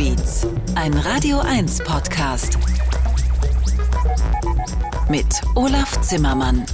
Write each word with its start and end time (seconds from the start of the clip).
Beats, 0.00 0.46
ein 0.76 0.94
Radio 0.94 1.40
1 1.40 1.80
Podcast. 1.84 2.56
Mit 5.10 5.26
Olaf 5.54 6.00
Zimmermann. 6.00 6.64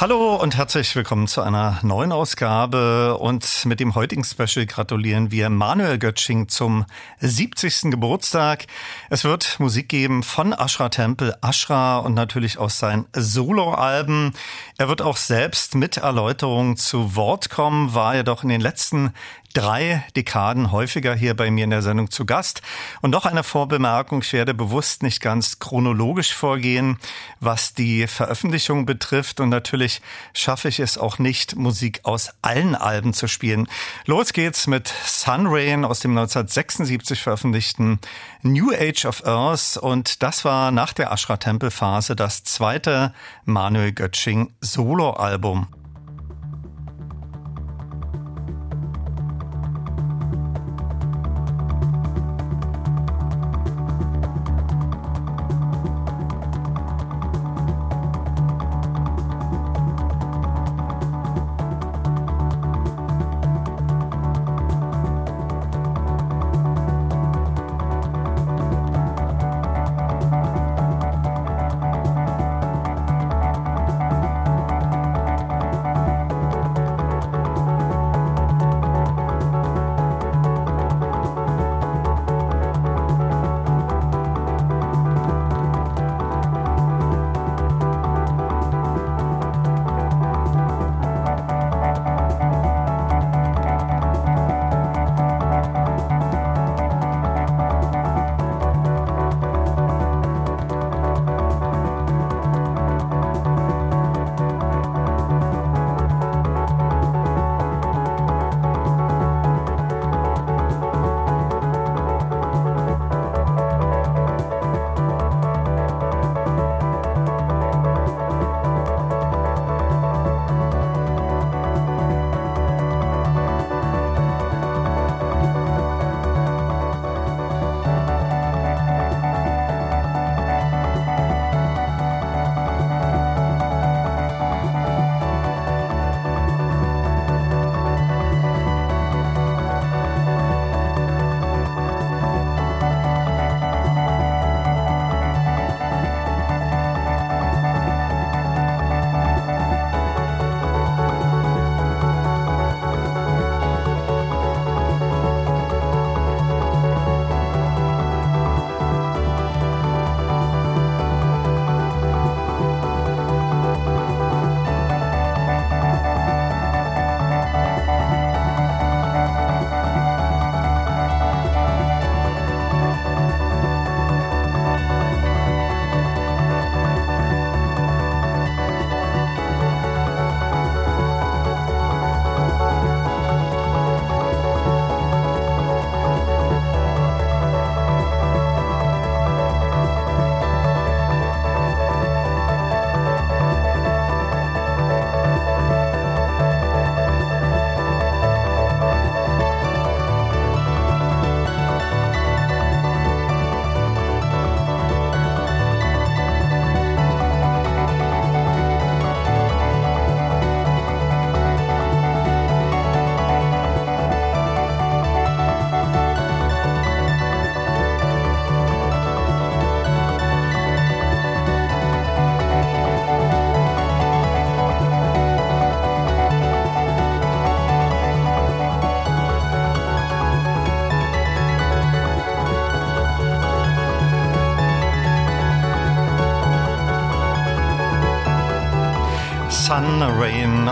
Hallo 0.00 0.36
und 0.36 0.56
herzlich 0.56 0.96
willkommen 0.96 1.26
zu 1.26 1.42
einer 1.42 1.78
neuen 1.82 2.10
Ausgabe. 2.10 3.18
Und 3.18 3.66
mit 3.66 3.80
dem 3.80 3.94
heutigen 3.94 4.24
Special 4.24 4.64
gratulieren 4.64 5.30
wir 5.30 5.50
Manuel 5.50 5.98
Götsching 5.98 6.48
zum 6.48 6.86
70. 7.18 7.90
Geburtstag. 7.90 8.66
Es 9.10 9.24
wird 9.24 9.60
Musik 9.60 9.90
geben 9.90 10.22
von 10.22 10.54
Ashra 10.54 10.88
Temple, 10.88 11.36
Ashra 11.42 11.98
und 11.98 12.14
natürlich 12.14 12.56
aus 12.56 12.78
seinen 12.78 13.08
Soloalben. 13.12 14.32
Er 14.78 14.88
wird 14.88 15.02
auch 15.02 15.18
selbst 15.18 15.74
mit 15.74 15.98
Erläuterungen 15.98 16.78
zu 16.78 17.14
Wort 17.14 17.50
kommen, 17.50 17.92
war 17.92 18.14
er 18.14 18.24
doch 18.24 18.42
in 18.42 18.48
den 18.48 18.62
letzten 18.62 19.12
drei 19.52 20.04
Dekaden 20.16 20.72
häufiger 20.72 21.14
hier 21.14 21.34
bei 21.34 21.50
mir 21.50 21.64
in 21.64 21.70
der 21.70 21.82
Sendung 21.82 22.10
zu 22.10 22.24
Gast. 22.24 22.62
Und 23.00 23.10
noch 23.10 23.26
eine 23.26 23.42
Vorbemerkung, 23.42 24.22
ich 24.22 24.32
werde 24.32 24.54
bewusst 24.54 25.02
nicht 25.02 25.20
ganz 25.20 25.58
chronologisch 25.58 26.34
vorgehen, 26.34 26.98
was 27.40 27.74
die 27.74 28.06
Veröffentlichung 28.06 28.86
betrifft. 28.86 29.40
Und 29.40 29.48
natürlich 29.48 30.00
schaffe 30.32 30.68
ich 30.68 30.80
es 30.80 30.98
auch 30.98 31.18
nicht, 31.18 31.56
Musik 31.56 32.00
aus 32.04 32.30
allen 32.42 32.74
Alben 32.74 33.12
zu 33.12 33.26
spielen. 33.26 33.68
Los 34.06 34.32
geht's 34.32 34.66
mit 34.66 34.88
Sun 35.04 35.46
Rain 35.46 35.84
aus 35.84 36.00
dem 36.00 36.12
1976 36.12 37.20
veröffentlichten 37.20 37.98
New 38.42 38.72
Age 38.72 39.04
of 39.04 39.24
Earth. 39.26 39.76
Und 39.76 40.22
das 40.22 40.44
war 40.44 40.70
nach 40.70 40.92
der 40.92 41.10
Ashra 41.10 41.36
Temple 41.36 41.70
Phase 41.70 42.14
das 42.14 42.44
zweite 42.44 43.12
Manuel 43.44 43.92
Götsching 43.92 44.52
Soloalbum. 44.60 45.79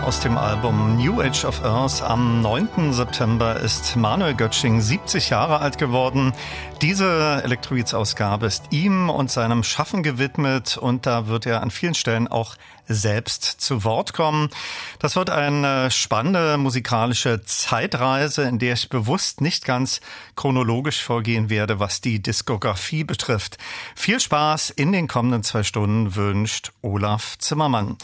Aus 0.09 0.21
dem 0.21 0.39
Album 0.39 0.97
New 0.97 1.21
Age 1.21 1.45
of 1.45 1.63
Earth. 1.63 2.01
Am 2.01 2.41
9. 2.41 2.93
September 2.93 3.59
ist 3.59 3.95
Manuel 3.95 4.33
Götsching 4.33 4.81
70 4.81 5.29
Jahre 5.29 5.59
alt 5.59 5.77
geworden. 5.77 6.33
Diese 6.81 7.43
Elektroids-Ausgabe 7.43 8.47
ist 8.47 8.71
ihm 8.71 9.11
und 9.11 9.29
seinem 9.29 9.61
Schaffen 9.61 10.01
gewidmet 10.01 10.77
und 10.77 11.05
da 11.05 11.27
wird 11.27 11.45
er 11.45 11.61
an 11.61 11.69
vielen 11.69 11.93
Stellen 11.93 12.27
auch 12.27 12.55
selbst 12.87 13.43
zu 13.43 13.83
Wort 13.83 14.13
kommen. 14.13 14.49
Das 14.97 15.15
wird 15.15 15.29
eine 15.29 15.91
spannende 15.91 16.57
musikalische 16.57 17.43
Zeitreise, 17.43 18.43
in 18.43 18.57
der 18.57 18.73
ich 18.73 18.89
bewusst 18.89 19.41
nicht 19.41 19.63
ganz 19.63 20.01
chronologisch 20.35 21.03
vorgehen 21.03 21.51
werde, 21.51 21.79
was 21.79 22.01
die 22.01 22.19
Diskografie 22.19 23.03
betrifft. 23.03 23.59
Viel 23.95 24.19
Spaß 24.19 24.71
in 24.71 24.91
den 24.91 25.07
kommenden 25.07 25.43
zwei 25.43 25.61
Stunden 25.61 26.15
wünscht 26.15 26.71
Olaf 26.81 27.37
Zimmermann. 27.37 27.97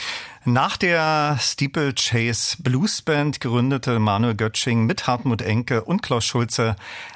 Nach 0.48 0.78
der 0.78 1.40
Steeplechase 1.42 2.58
Blues 2.60 3.02
Band 3.02 3.42
gründete 3.42 3.98
Manuel 3.98 4.36
Götsching 4.36 4.86
mit 4.86 5.08
Hartmut 5.08 5.42
Enke 5.42 5.84
und 5.84 6.04
Klaus 6.04 6.24
Schulze 6.24 6.76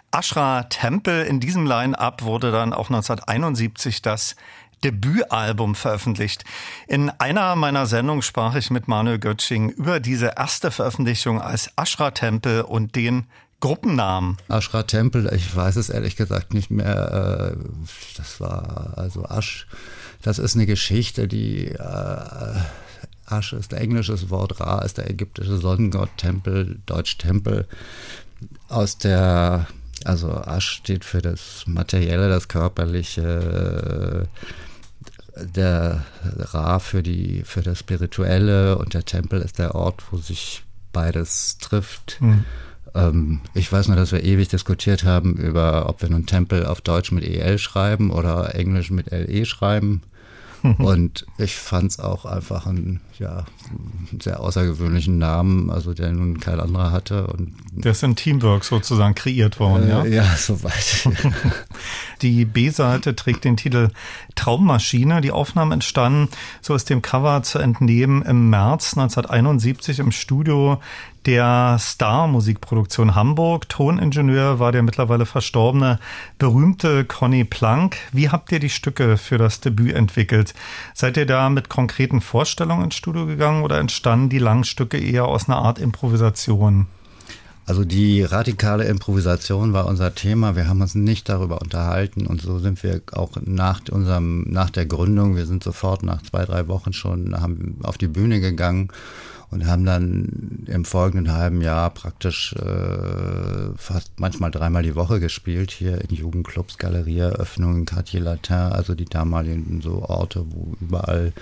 Ashra 0.10 0.64
Tempel. 0.64 1.26
In 1.26 1.40
diesem 1.40 1.68
Line-Up 1.68 2.24
wurde 2.24 2.52
dann 2.52 2.74
auch 2.74 2.90
1971 2.90 4.02
das 4.02 4.36
Debütalbum 4.84 5.76
veröffentlicht. 5.76 6.44
In 6.88 7.12
einer 7.12 7.56
meiner 7.56 7.86
Sendungen 7.86 8.24
sprach 8.24 8.56
ich 8.56 8.72
mit 8.72 8.88
Manuel 8.88 9.20
Götsching 9.20 9.70
über 9.70 10.00
diese 10.00 10.34
erste 10.36 10.72
Veröffentlichung 10.72 11.40
als 11.40 11.70
Ashra 11.76 12.10
Tempel 12.10 12.62
und 12.62 12.96
den 12.96 13.28
Gruppennamen? 13.60 14.38
Ashra 14.48 14.82
Tempel, 14.84 15.32
ich 15.36 15.56
weiß 15.56 15.76
es 15.76 15.90
ehrlich 15.90 16.16
gesagt 16.16 16.56
nicht 16.56 16.72
mehr. 16.72 17.54
Äh, 17.54 17.64
das 18.18 18.42
war 18.42 18.94
also 18.96 19.26
Asch. 19.26 19.68
Das 20.24 20.40
ist 20.40 20.56
eine 20.56 20.66
Geschichte, 20.66 21.28
die 21.28 21.68
äh, 23.30 23.34
Asch 23.34 23.54
ist 23.54 23.74
ein 23.74 23.82
englisches 23.82 24.30
Wort, 24.30 24.60
Ra 24.60 24.80
ist 24.80 24.98
der 24.98 25.10
ägyptische 25.10 25.58
Sonnengott, 25.58 26.10
Tempel, 26.18 26.80
Deutsch 26.86 27.18
Tempel. 27.18 27.68
Aus 28.68 28.98
der, 28.98 29.68
also 30.06 30.32
Asch 30.32 30.70
steht 30.70 31.06
für 31.06 31.22
das 31.22 31.64
Materielle, 31.66 32.30
das 32.30 32.48
Körperliche, 32.48 34.28
der 35.44 36.06
Ra 36.24 36.80
für, 36.80 37.04
die, 37.04 37.44
für 37.46 37.62
das 37.62 37.80
Spirituelle 37.80 38.78
und 38.78 38.94
der 38.94 39.06
Tempel 39.06 39.42
ist 39.42 39.60
der 39.60 39.76
Ort, 39.76 40.04
wo 40.12 40.18
sich 40.18 40.64
beides 40.92 41.58
trifft. 41.60 42.18
Mhm. 42.20 42.46
Ähm, 42.96 43.42
ich 43.54 43.72
weiß 43.72 43.88
nur, 43.88 43.98
dass 43.98 44.12
wir 44.12 44.24
ewig 44.24 44.48
diskutiert 44.48 45.04
haben 45.04 45.36
über, 45.36 45.88
ob 45.90 46.02
wir 46.02 46.10
nun 46.10 46.26
Tempel 46.26 46.66
auf 46.66 46.82
Deutsch 46.82 47.12
mit 47.12 47.24
EL 47.24 47.58
schreiben 47.58 48.12
oder 48.12 48.56
Englisch 48.56 48.92
mit 48.92 49.12
LE 49.12 49.46
schreiben. 49.46 50.02
Und 50.78 51.26
ich 51.38 51.56
fand 51.56 51.92
es 51.92 52.00
auch 52.00 52.26
einfach 52.26 52.66
ein, 52.66 53.02
ja, 53.18 53.46
sehr 54.20 54.40
außergewöhnlichen 54.40 55.18
Namen, 55.18 55.70
also 55.70 55.94
der 55.94 56.12
nun 56.12 56.40
kein 56.40 56.60
anderer 56.60 56.92
hatte. 56.92 57.28
Und 57.28 57.54
der 57.72 57.92
ist 57.92 58.04
in 58.04 58.16
Teamwork 58.16 58.64
sozusagen 58.64 59.16
kreiert 59.16 59.60
worden, 59.60 59.88
äh, 59.88 59.90
ja? 59.90 60.06
Ja, 60.06 60.24
soweit. 60.38 61.08
Die 62.22 62.46
B-Seite 62.46 63.16
trägt 63.16 63.44
den 63.46 63.58
Titel 63.58 63.90
Traummaschine. 64.36 65.22
Die 65.22 65.32
Aufnahmen 65.32 65.72
entstanden, 65.72 66.30
so 66.62 66.74
ist 66.74 66.90
dem 66.90 67.02
Cover 67.02 67.44
zu 67.44 67.60
entnehmen, 67.60 68.22
im 68.24 68.50
März 68.50 68.98
1971 68.98 70.00
im 70.00 70.12
Studio 70.12 70.80
der 71.26 71.78
Star-Musikproduktion 71.80 73.16
Hamburg. 73.16 73.68
Toningenieur 73.70 74.60
war 74.60 74.72
der 74.72 74.84
mittlerweile 74.84 75.26
verstorbene 75.26 76.00
berühmte 76.38 77.06
Conny 77.06 77.44
Plank. 77.44 77.98
Wie 78.12 78.30
habt 78.30 78.52
ihr 78.52 78.60
die 78.60 78.70
Stücke 78.70 79.18
für 79.18 79.38
das 79.38 79.60
Debüt 79.60 79.94
entwickelt? 79.94 80.54
Seid 80.94 81.18
ihr 81.18 81.26
da 81.26 81.50
mit 81.50 81.70
konkreten 81.70 82.22
Vorstellungen 82.22 82.86
ins 82.86 82.96
Studio 82.96 83.26
gegangen 83.26 83.59
oder 83.64 83.80
entstanden 83.80 84.30
die 84.30 84.40
langen 84.40 84.64
Stücke 84.64 84.98
eher 84.98 85.26
aus 85.26 85.48
einer 85.48 85.58
Art 85.58 85.80
Improvisation? 85.80 86.88
Also 87.70 87.86
die 87.86 88.24
radikale 88.24 88.86
Improvisation 88.86 89.74
war 89.74 89.86
unser 89.86 90.16
Thema. 90.16 90.56
Wir 90.56 90.68
haben 90.68 90.82
uns 90.82 90.96
nicht 90.96 91.30
darüber 91.30 91.62
unterhalten 91.62 92.26
und 92.26 92.42
so 92.42 92.58
sind 92.58 92.82
wir 92.82 93.02
auch 93.12 93.34
nach 93.46 93.82
unserem, 93.92 94.42
nach 94.50 94.72
der 94.72 94.88
Gründung, 94.88 95.36
wir 95.36 95.46
sind 95.46 95.64
sofort 95.64 96.02
nach 96.02 96.24
zwei, 96.24 96.46
drei 96.46 96.68
Wochen 96.68 96.94
schon 96.94 97.40
haben 97.40 97.78
auf 97.84 98.00
die 98.00 98.08
Bühne 98.08 98.40
gegangen 98.40 98.90
und 99.52 99.68
haben 99.68 99.86
dann 99.86 100.64
im 100.66 100.86
folgenden 100.86 101.34
halben 101.34 101.62
Jahr 101.62 101.92
praktisch 101.92 102.54
äh, 102.54 103.76
fast 103.76 104.20
manchmal 104.20 104.50
dreimal 104.50 104.82
die 104.82 104.96
Woche 104.96 105.20
gespielt, 105.20 105.70
hier 105.70 106.02
in 106.02 106.16
Jugendclubs, 106.16 106.80
Galerieeröffnungen, 106.80 107.86
Quartier 107.86 108.22
Latin, 108.22 108.56
also 108.56 108.96
die 108.96 109.06
damaligen 109.06 109.82
so 109.82 110.04
Orte, 110.04 110.46
wo 110.50 110.74
überall 110.82 111.34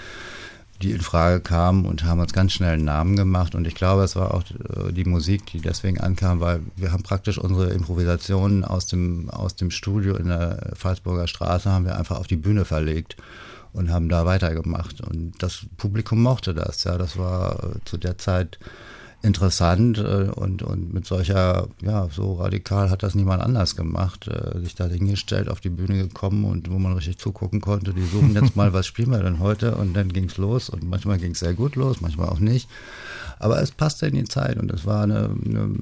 die 0.81 0.91
in 0.91 1.01
Frage 1.01 1.39
kamen 1.39 1.85
und 1.85 2.03
haben 2.03 2.19
uns 2.19 2.33
ganz 2.33 2.53
schnell 2.53 2.73
einen 2.73 2.85
Namen 2.85 3.15
gemacht. 3.15 3.55
Und 3.55 3.65
ich 3.65 3.75
glaube, 3.75 4.03
es 4.03 4.15
war 4.15 4.33
auch 4.33 4.43
äh, 4.43 4.91
die 4.93 5.05
Musik, 5.05 5.45
die 5.47 5.59
deswegen 5.59 5.99
ankam, 5.99 6.39
weil 6.39 6.61
wir 6.75 6.91
haben 6.91 7.03
praktisch 7.03 7.37
unsere 7.37 7.71
Improvisationen 7.71 8.63
aus 8.63 8.85
dem, 8.85 9.29
aus 9.29 9.55
dem 9.55 9.71
Studio 9.71 10.15
in 10.15 10.27
der 10.27 10.73
Pfalzburger 10.75 11.27
Straße 11.27 11.71
haben 11.71 11.85
wir 11.85 11.97
einfach 11.97 12.19
auf 12.19 12.27
die 12.27 12.35
Bühne 12.35 12.65
verlegt 12.65 13.17
und 13.73 13.91
haben 13.91 14.09
da 14.09 14.25
weitergemacht. 14.25 15.01
Und 15.01 15.33
das 15.39 15.65
Publikum 15.77 16.21
mochte 16.21 16.53
das. 16.53 16.83
Ja, 16.83 16.97
das 16.97 17.17
war 17.17 17.63
äh, 17.63 17.79
zu 17.85 17.97
der 17.97 18.17
Zeit 18.17 18.59
interessant 19.23 19.97
äh, 19.97 20.29
und, 20.35 20.61
und 20.61 20.93
mit 20.93 21.05
solcher, 21.05 21.67
ja, 21.81 22.07
so 22.11 22.35
radikal 22.35 22.89
hat 22.89 23.03
das 23.03 23.15
niemand 23.15 23.41
anders 23.41 23.75
gemacht. 23.75 24.27
Äh, 24.27 24.59
sich 24.59 24.75
da 24.75 24.85
hingestellt, 24.87 25.49
auf 25.49 25.59
die 25.59 25.69
Bühne 25.69 25.97
gekommen 25.97 26.45
und 26.45 26.71
wo 26.71 26.77
man 26.77 26.93
richtig 26.93 27.17
zugucken 27.17 27.61
konnte, 27.61 27.93
die 27.93 28.05
suchen 28.05 28.35
jetzt 28.35 28.55
mal, 28.55 28.73
was 28.73 28.85
spielen 28.85 29.11
wir 29.11 29.23
denn 29.23 29.39
heute? 29.39 29.75
Und 29.75 29.95
dann 29.95 30.13
ging 30.13 30.25
es 30.25 30.37
los 30.37 30.69
und 30.69 30.87
manchmal 30.87 31.17
ging 31.17 31.31
es 31.31 31.39
sehr 31.39 31.53
gut 31.53 31.75
los, 31.75 32.01
manchmal 32.01 32.29
auch 32.29 32.39
nicht. 32.39 32.69
Aber 33.39 33.61
es 33.61 33.71
passte 33.71 34.07
in 34.07 34.15
die 34.15 34.23
Zeit 34.23 34.57
und 34.57 34.71
es 34.71 34.85
war 34.85 35.03
eine, 35.03 35.29
eine, 35.45 35.75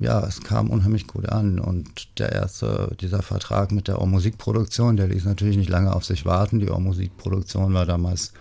ja, 0.00 0.24
es 0.26 0.40
kam 0.42 0.70
unheimlich 0.70 1.06
gut 1.06 1.28
an. 1.28 1.58
Und 1.58 2.18
der 2.18 2.32
erste, 2.32 2.96
dieser 3.00 3.22
Vertrag 3.22 3.72
mit 3.72 3.88
der 3.88 4.00
Ohrmusikproduktion, 4.00 4.96
der 4.96 5.08
ließ 5.08 5.24
natürlich 5.24 5.56
nicht 5.56 5.70
lange 5.70 5.92
auf 5.92 6.04
sich 6.04 6.24
warten. 6.24 6.60
Die 6.60 6.70
Ohrmusikproduktion 6.70 7.74
war 7.74 7.86
damals 7.86 8.32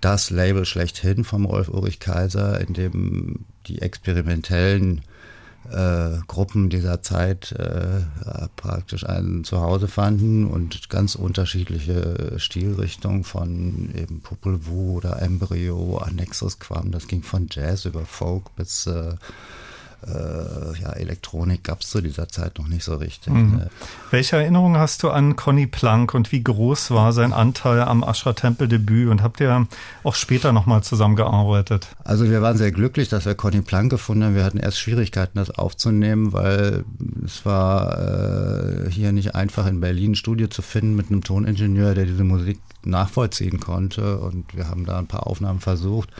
das 0.00 0.30
Label 0.30 0.64
schlechthin 0.64 1.24
vom 1.24 1.44
Rolf 1.44 1.68
Ulrich 1.68 2.00
Kaiser, 2.00 2.60
in 2.60 2.74
dem 2.74 3.44
die 3.66 3.82
experimentellen 3.82 5.02
äh, 5.70 6.18
Gruppen 6.26 6.70
dieser 6.70 7.02
Zeit 7.02 7.52
äh, 7.52 8.00
praktisch 8.56 9.04
ein 9.04 9.44
Zuhause 9.44 9.88
fanden 9.88 10.46
und 10.46 10.88
ganz 10.88 11.14
unterschiedliche 11.14 12.34
Stilrichtungen 12.38 13.24
von 13.24 13.90
eben 13.94 14.20
Popol 14.20 14.66
Vuh 14.66 14.96
oder 14.96 15.20
Embryo, 15.20 15.98
Annexus 15.98 16.58
Quam, 16.58 16.90
das 16.90 17.06
ging 17.06 17.22
von 17.22 17.48
Jazz 17.50 17.84
über 17.84 18.06
Folk 18.06 18.54
bis 18.56 18.86
äh, 18.86 19.14
äh, 20.06 20.80
ja, 20.80 20.92
Elektronik 20.92 21.64
gab 21.64 21.80
es 21.80 21.90
zu 21.90 22.00
dieser 22.00 22.28
Zeit 22.28 22.58
noch 22.58 22.68
nicht 22.68 22.84
so 22.84 22.94
richtig. 22.94 23.32
Mhm. 23.32 23.56
Ne? 23.56 23.70
Welche 24.10 24.36
Erinnerung 24.36 24.76
hast 24.76 25.02
du 25.02 25.10
an 25.10 25.36
Conny 25.36 25.66
Plank 25.66 26.14
und 26.14 26.30
wie 26.30 26.42
groß 26.42 26.92
war 26.92 27.12
sein 27.12 27.32
Anteil 27.32 27.82
am 27.82 28.04
Ascher 28.04 28.34
Tempel 28.34 28.68
Debüt 28.68 29.08
und 29.08 29.22
habt 29.22 29.40
ihr 29.40 29.66
auch 30.04 30.14
später 30.14 30.52
nochmal 30.52 30.82
zusammengearbeitet? 30.82 31.88
Also 32.04 32.30
wir 32.30 32.42
waren 32.42 32.56
sehr 32.56 32.72
glücklich, 32.72 33.08
dass 33.08 33.26
wir 33.26 33.34
Conny 33.34 33.60
Plank 33.60 33.90
gefunden 33.90 34.24
haben. 34.24 34.34
Wir 34.34 34.44
hatten 34.44 34.58
erst 34.58 34.78
Schwierigkeiten, 34.78 35.38
das 35.38 35.50
aufzunehmen, 35.50 36.32
weil 36.32 36.84
es 37.24 37.44
war 37.44 38.86
äh, 38.86 38.90
hier 38.90 39.12
nicht 39.12 39.34
einfach 39.34 39.66
in 39.66 39.80
Berlin 39.80 40.12
ein 40.12 40.14
Studio 40.14 40.46
zu 40.46 40.62
finden 40.62 40.94
mit 40.94 41.10
einem 41.10 41.22
Toningenieur, 41.22 41.94
der 41.94 42.06
diese 42.06 42.24
Musik 42.24 42.60
nachvollziehen 42.84 43.60
konnte 43.60 44.18
und 44.18 44.56
wir 44.56 44.68
haben 44.68 44.86
da 44.86 44.98
ein 44.98 45.06
paar 45.06 45.26
Aufnahmen 45.26 45.60
versucht. 45.60 46.10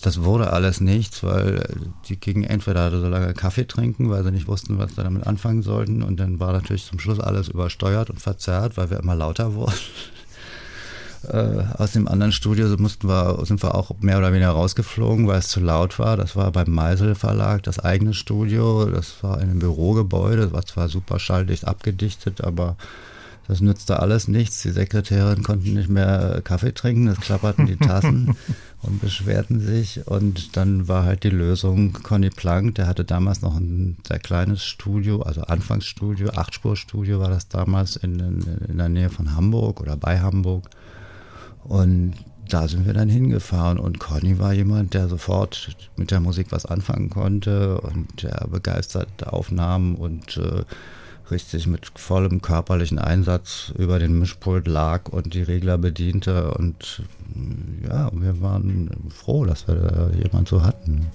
Das 0.00 0.22
wurde 0.22 0.52
alles 0.52 0.80
nichts, 0.80 1.24
weil 1.24 1.66
die 2.08 2.18
gingen 2.18 2.44
entweder 2.44 2.90
so 2.90 3.08
lange 3.08 3.34
Kaffee 3.34 3.66
trinken, 3.66 4.10
weil 4.10 4.22
sie 4.22 4.30
nicht 4.30 4.46
wussten, 4.46 4.78
was 4.78 4.94
sie 4.94 5.02
damit 5.02 5.26
anfangen 5.26 5.62
sollten. 5.62 6.02
Und 6.02 6.20
dann 6.20 6.38
war 6.38 6.52
natürlich 6.52 6.84
zum 6.84 7.00
Schluss 7.00 7.18
alles 7.18 7.48
übersteuert 7.48 8.08
und 8.08 8.20
verzerrt, 8.20 8.76
weil 8.76 8.90
wir 8.90 9.00
immer 9.00 9.16
lauter 9.16 9.54
wurden. 9.54 9.74
Äh, 11.26 11.64
aus 11.76 11.92
dem 11.92 12.06
anderen 12.06 12.30
Studio 12.30 12.68
mussten 12.78 13.08
wir, 13.08 13.44
sind 13.44 13.60
wir 13.60 13.74
auch 13.74 13.90
mehr 14.00 14.18
oder 14.18 14.32
weniger 14.32 14.50
rausgeflogen, 14.50 15.26
weil 15.26 15.40
es 15.40 15.48
zu 15.48 15.58
laut 15.58 15.98
war. 15.98 16.16
Das 16.16 16.36
war 16.36 16.52
beim 16.52 16.70
Meisel 16.70 17.16
Verlag, 17.16 17.64
das 17.64 17.80
eigene 17.80 18.14
Studio. 18.14 18.84
Das 18.86 19.22
war 19.22 19.40
in 19.40 19.50
einem 19.50 19.58
Bürogebäude. 19.58 20.42
Das 20.42 20.52
war 20.52 20.64
zwar 20.64 20.88
super 20.88 21.18
schalldicht 21.18 21.66
abgedichtet, 21.66 22.44
aber 22.44 22.76
das 23.48 23.62
nützte 23.62 24.00
alles 24.00 24.28
nichts. 24.28 24.60
Die 24.60 24.70
Sekretärinnen 24.70 25.42
konnten 25.42 25.72
nicht 25.72 25.88
mehr 25.88 26.42
Kaffee 26.44 26.72
trinken, 26.72 27.08
es 27.08 27.18
klapperten 27.18 27.66
die 27.66 27.78
Tassen 27.78 28.36
und 28.82 29.00
beschwerten 29.00 29.58
sich. 29.58 30.06
Und 30.06 30.56
dann 30.58 30.86
war 30.86 31.04
halt 31.04 31.24
die 31.24 31.30
Lösung 31.30 31.94
Conny 31.94 32.28
Plank, 32.28 32.74
der 32.74 32.86
hatte 32.86 33.06
damals 33.06 33.40
noch 33.40 33.56
ein 33.56 33.96
sehr 34.06 34.18
kleines 34.18 34.64
Studio, 34.64 35.22
also 35.22 35.40
Anfangsstudio, 35.40 36.28
Achtspurstudio 36.30 37.20
war 37.20 37.30
das 37.30 37.48
damals 37.48 37.96
in, 37.96 38.20
in, 38.20 38.42
in 38.68 38.76
der 38.76 38.90
Nähe 38.90 39.08
von 39.08 39.34
Hamburg 39.34 39.80
oder 39.80 39.96
bei 39.96 40.20
Hamburg. 40.20 40.68
Und 41.64 42.14
da 42.50 42.68
sind 42.68 42.86
wir 42.86 42.92
dann 42.92 43.08
hingefahren 43.08 43.78
und 43.78 43.98
Conny 43.98 44.38
war 44.38 44.52
jemand, 44.52 44.92
der 44.92 45.08
sofort 45.08 45.74
mit 45.96 46.10
der 46.10 46.20
Musik 46.20 46.48
was 46.50 46.66
anfangen 46.66 47.08
konnte 47.08 47.80
und 47.80 48.22
der 48.22 48.46
begeistert 48.50 49.26
Aufnahmen 49.26 49.94
und 49.94 50.36
äh, 50.36 50.64
richtig 51.30 51.66
mit 51.66 51.90
vollem 51.96 52.42
körperlichen 52.42 52.98
Einsatz 52.98 53.72
über 53.76 53.98
den 53.98 54.18
Mischpult 54.18 54.66
lag 54.66 55.08
und 55.08 55.34
die 55.34 55.42
Regler 55.42 55.78
bediente. 55.78 56.52
Und 56.54 57.02
ja, 57.88 58.10
wir 58.12 58.40
waren 58.40 58.90
froh, 59.10 59.44
dass 59.44 59.68
wir 59.68 59.74
da 59.74 60.10
jemand 60.10 60.48
so 60.48 60.62
hatten. 60.62 61.06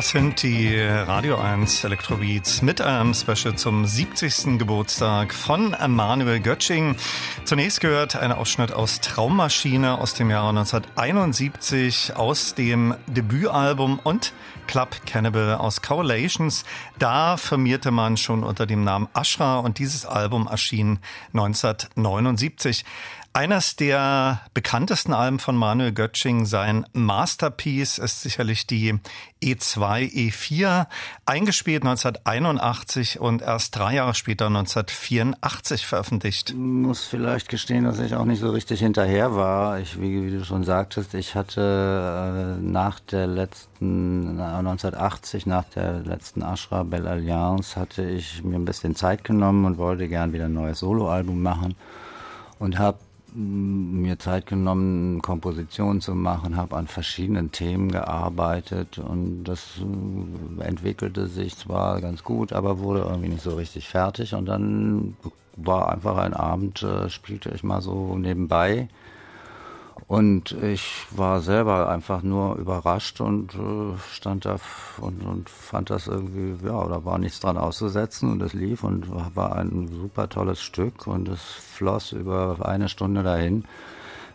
Das 0.00 0.08
sind 0.08 0.42
die 0.42 0.80
Radio 0.80 1.36
1 1.36 1.84
Elektrobeats 1.84 2.62
mit 2.62 2.80
einem 2.80 3.12
Special 3.12 3.54
zum 3.54 3.84
70. 3.84 4.58
Geburtstag 4.58 5.34
von 5.34 5.74
Emanuel 5.74 6.40
Götsching. 6.40 6.96
Zunächst 7.44 7.82
gehört 7.82 8.16
ein 8.16 8.32
Ausschnitt 8.32 8.72
aus 8.72 9.02
Traummaschine 9.02 9.98
aus 9.98 10.14
dem 10.14 10.30
Jahre 10.30 10.48
1971 10.48 12.16
aus 12.16 12.54
dem 12.54 12.94
Debütalbum 13.08 13.98
und 14.02 14.32
Club 14.66 14.96
Cannibal 15.04 15.56
aus 15.56 15.82
Correlations. 15.82 16.64
Da 16.98 17.36
firmierte 17.36 17.90
man 17.90 18.16
schon 18.16 18.42
unter 18.42 18.64
dem 18.64 18.84
Namen 18.84 19.06
Ashra 19.12 19.58
und 19.58 19.78
dieses 19.78 20.06
Album 20.06 20.46
erschien 20.46 21.00
1979. 21.34 22.86
Eines 23.32 23.76
der 23.76 24.40
bekanntesten 24.54 25.12
Alben 25.12 25.38
von 25.38 25.54
Manuel 25.54 25.92
Götsching, 25.92 26.46
sein 26.46 26.84
Masterpiece, 26.92 27.98
ist 27.98 28.22
sicherlich 28.22 28.66
die 28.66 28.98
E2, 29.40 30.10
E4, 30.12 30.88
eingespielt 31.26 31.84
1981 31.84 33.20
und 33.20 33.40
erst 33.40 33.78
drei 33.78 33.94
Jahre 33.94 34.14
später 34.14 34.48
1984 34.48 35.86
veröffentlicht. 35.86 36.50
Ich 36.50 36.56
muss 36.56 37.04
vielleicht 37.04 37.48
gestehen, 37.48 37.84
dass 37.84 38.00
ich 38.00 38.16
auch 38.16 38.24
nicht 38.24 38.40
so 38.40 38.50
richtig 38.50 38.80
hinterher 38.80 39.36
war. 39.36 39.78
Ich, 39.78 40.00
wie, 40.00 40.26
wie 40.26 40.32
du 40.32 40.44
schon 40.44 40.64
sagtest, 40.64 41.14
ich 41.14 41.36
hatte 41.36 42.58
äh, 42.58 42.60
nach 42.60 42.98
der 42.98 43.28
letzten, 43.28 44.40
1980, 44.40 45.46
nach 45.46 45.66
der 45.66 46.00
letzten 46.00 46.42
Ashra 46.42 46.82
Belle 46.82 47.08
Alliance, 47.08 47.78
hatte 47.78 48.02
ich 48.02 48.42
mir 48.42 48.56
ein 48.56 48.64
bisschen 48.64 48.96
Zeit 48.96 49.22
genommen 49.22 49.66
und 49.66 49.78
wollte 49.78 50.08
gern 50.08 50.32
wieder 50.32 50.46
ein 50.46 50.52
neues 50.52 50.80
Soloalbum 50.80 51.40
machen 51.40 51.76
und 52.58 52.76
habe 52.76 52.98
mir 53.34 54.18
Zeit 54.18 54.46
genommen, 54.46 55.22
Kompositionen 55.22 56.00
zu 56.00 56.14
machen, 56.14 56.56
habe 56.56 56.76
an 56.76 56.86
verschiedenen 56.86 57.52
Themen 57.52 57.90
gearbeitet 57.90 58.98
und 58.98 59.44
das 59.44 59.80
äh, 60.58 60.64
entwickelte 60.64 61.26
sich 61.26 61.56
zwar 61.56 62.00
ganz 62.00 62.24
gut, 62.24 62.52
aber 62.52 62.78
wurde 62.78 63.00
irgendwie 63.00 63.28
nicht 63.28 63.42
so 63.42 63.54
richtig 63.54 63.88
fertig 63.88 64.34
und 64.34 64.46
dann 64.46 65.16
war 65.56 65.92
einfach 65.92 66.16
ein 66.16 66.34
Abend, 66.34 66.82
äh, 66.82 67.08
spielte 67.10 67.50
ich 67.50 67.62
mal 67.62 67.80
so 67.80 68.16
nebenbei 68.16 68.88
und 70.10 70.50
ich 70.60 71.06
war 71.12 71.40
selber 71.40 71.88
einfach 71.88 72.24
nur 72.24 72.56
überrascht 72.56 73.20
und 73.20 73.54
äh, 73.54 73.96
stand 74.12 74.44
da 74.44 74.56
und, 75.00 75.22
und 75.22 75.48
fand 75.48 75.88
das 75.88 76.08
irgendwie, 76.08 76.66
ja, 76.66 76.84
da 76.88 77.04
war 77.04 77.16
nichts 77.18 77.38
dran 77.38 77.56
auszusetzen 77.56 78.32
und 78.32 78.42
es 78.42 78.52
lief 78.52 78.82
und 78.82 79.06
war 79.36 79.54
ein 79.54 79.86
super 79.86 80.28
tolles 80.28 80.60
Stück 80.60 81.06
und 81.06 81.28
es 81.28 81.40
floss 81.40 82.10
über 82.10 82.56
eine 82.68 82.88
Stunde 82.88 83.22
dahin. 83.22 83.62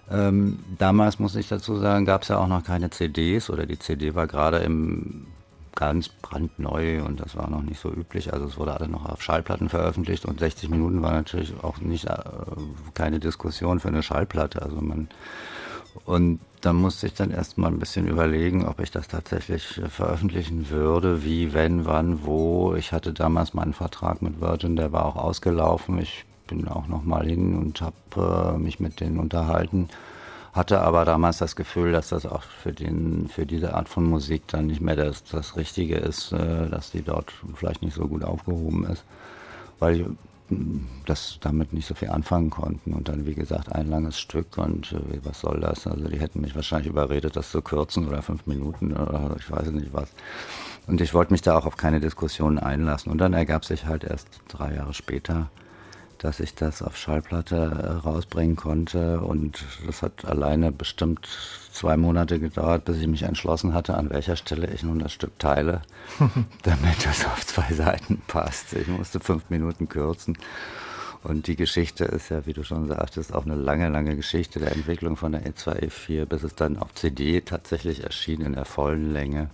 Ähm, 0.10 0.60
damals 0.78 1.20
muss 1.20 1.36
ich 1.36 1.50
dazu 1.50 1.76
sagen, 1.76 2.06
gab 2.06 2.22
es 2.22 2.30
ja 2.30 2.38
auch 2.38 2.48
noch 2.48 2.64
keine 2.64 2.90
CDs 2.90 3.50
oder 3.50 3.66
die 3.66 3.78
CD 3.78 4.16
war 4.16 4.28
gerade 4.28 4.60
im 4.60 5.28
ganz 5.76 6.08
brandneu 6.08 7.04
und 7.04 7.20
das 7.20 7.36
war 7.36 7.50
noch 7.50 7.64
nicht 7.64 7.82
so 7.82 7.92
üblich. 7.92 8.32
Also 8.32 8.46
es 8.46 8.58
wurde 8.58 8.74
alles 8.76 8.88
noch 8.88 9.10
auf 9.10 9.22
Schallplatten 9.22 9.68
veröffentlicht 9.68 10.24
und 10.24 10.40
60 10.40 10.70
Minuten 10.70 11.02
war 11.02 11.12
natürlich 11.12 11.54
auch 11.62 11.80
nicht 11.80 12.06
äh, 12.06 12.16
keine 12.94 13.20
Diskussion 13.20 13.82
für 13.82 13.90
eine 13.90 14.04
Schallplatte. 14.04 14.62
Also 14.62 14.78
man 14.80 15.10
Und 16.04 16.40
da 16.62 16.74
musste 16.74 17.08
ich 17.08 17.14
dann 17.14 17.32
erstmal 17.32 17.72
ein 17.72 17.80
bisschen 17.80 18.08
überlegen, 18.08 18.66
ob 18.66 18.80
ich 18.80 18.92
das 18.92 19.08
tatsächlich 19.08 19.78
äh, 19.78 19.88
veröffentlichen 19.90 20.70
würde, 20.70 21.24
wie, 21.24 21.54
wenn, 21.54 21.86
wann, 21.86 22.26
wo. 22.26 22.74
Ich 22.76 22.92
hatte 22.92 23.14
damals 23.14 23.54
meinen 23.54 23.74
Vertrag 23.74 24.22
mit 24.22 24.42
Virgin, 24.42 24.76
der 24.76 24.92
war 24.92 25.06
auch 25.06 25.16
ausgelaufen. 25.16 26.00
Ich 26.00 26.26
bin 26.48 26.68
auch 26.68 26.88
noch 26.88 27.04
mal 27.04 27.26
hin 27.26 27.56
und 27.56 27.82
habe 27.82 28.56
äh, 28.56 28.58
mich 28.58 28.80
mit 28.80 29.00
denen 29.00 29.20
unterhalten. 29.20 29.90
Hatte 30.54 30.82
aber 30.82 31.06
damals 31.06 31.38
das 31.38 31.56
Gefühl, 31.56 31.92
dass 31.92 32.10
das 32.10 32.26
auch 32.26 32.44
für, 32.44 32.72
den, 32.72 33.28
für 33.28 33.46
diese 33.46 33.74
Art 33.74 33.90
von 33.90 34.06
Musik 34.06 34.48
dann 34.48 34.68
nicht 34.68 34.82
mehr 34.82 34.96
das, 34.96 35.24
das 35.24 35.58
Richtige 35.58 35.98
ist, 35.98 36.32
äh, 36.32 36.70
dass 36.70 36.92
die 36.92 37.02
dort 37.02 37.34
vielleicht 37.56 37.82
nicht 37.82 37.96
so 37.96 38.08
gut 38.08 38.24
aufgehoben 38.24 38.86
ist. 38.86 39.04
Weil 39.80 40.00
ich 40.00 40.06
das 41.06 41.38
damit 41.42 41.74
nicht 41.74 41.88
so 41.88 41.96
viel 41.96 42.10
anfangen 42.10 42.50
konnten. 42.50 42.94
Und 42.94 43.08
dann, 43.08 43.26
wie 43.26 43.34
gesagt, 43.34 43.72
ein 43.72 43.90
langes 43.90 44.20
Stück 44.20 44.58
und 44.58 44.92
äh, 44.92 45.20
was 45.24 45.40
soll 45.40 45.60
das? 45.60 45.88
Also 45.88 46.08
die 46.08 46.20
hätten 46.20 46.42
mich 46.42 46.56
wahrscheinlich 46.56 46.90
überredet, 46.90 47.36
das 47.36 47.52
zu 47.52 47.62
kürzen 47.62 48.08
oder 48.08 48.22
fünf 48.22 48.46
Minuten 48.46 48.96
oder 48.96 49.36
ich 49.40 49.50
weiß 49.50 49.72
nicht 49.72 49.94
was. 49.94 50.10
Und 50.88 51.02
ich 51.02 51.14
wollte 51.14 51.34
mich 51.34 51.42
da 51.42 51.58
auch 51.58 51.66
auf 51.66 51.78
keine 51.78 52.00
Diskussion 52.00 52.60
einlassen. 52.60 53.12
Und 53.12 53.18
dann 53.18 53.34
ergab 53.34 53.66
sich 53.66 53.86
halt 53.86 54.04
erst 54.04 54.28
drei 54.48 54.76
Jahre 54.76 54.94
später 54.94 55.50
dass 56.20 56.40
ich 56.40 56.56
das 56.56 56.82
auf 56.82 56.98
Schallplatte 56.98 57.56
äh, 57.56 58.08
rausbringen 58.08 58.56
konnte. 58.56 59.22
Und 59.22 59.64
das 59.86 60.02
hat 60.02 60.26
alleine 60.26 60.72
bestimmt 60.72 61.28
zwei 61.72 61.98
Monate 61.98 62.40
gedauert, 62.40 62.86
bis 62.86 62.98
ich 62.98 63.08
mich 63.08 63.24
entschlossen 63.24 63.74
hatte, 63.74 63.96
an 63.96 64.10
welcher 64.10 64.36
Stelle 64.36 64.72
ich 64.74 64.84
nun 64.84 65.00
das 65.00 65.14
Stück 65.14 65.38
teile, 65.40 65.82
damit 66.64 67.06
das 67.06 67.26
auf 67.26 67.46
zwei 67.46 67.74
Seiten 67.74 68.22
passt. 68.28 68.74
Ich 68.74 68.88
musste 68.88 69.20
fünf 69.20 69.50
Minuten 69.50 69.90
kürzen. 69.90 70.38
Und 71.24 71.48
die 71.48 71.56
Geschichte 71.56 72.06
ist 72.06 72.30
ja, 72.30 72.46
wie 72.46 72.54
du 72.54 72.64
schon 72.64 72.88
sagtest, 72.88 73.34
auch 73.34 73.46
eine 73.46 73.56
lange, 73.56 73.90
lange 73.90 74.16
Geschichte 74.16 74.60
der 74.60 74.72
Entwicklung 74.72 75.18
von 75.18 75.32
der 75.32 75.44
E2, 75.44 75.90
E4, 75.90 76.26
bis 76.26 76.44
es 76.44 76.54
dann 76.54 76.78
auf 76.78 76.94
CD 76.94 77.42
tatsächlich 77.42 78.04
erschien 78.04 78.42
in 78.42 78.54
der 78.54 78.66
vollen 78.66 79.12
Länge 79.12 79.50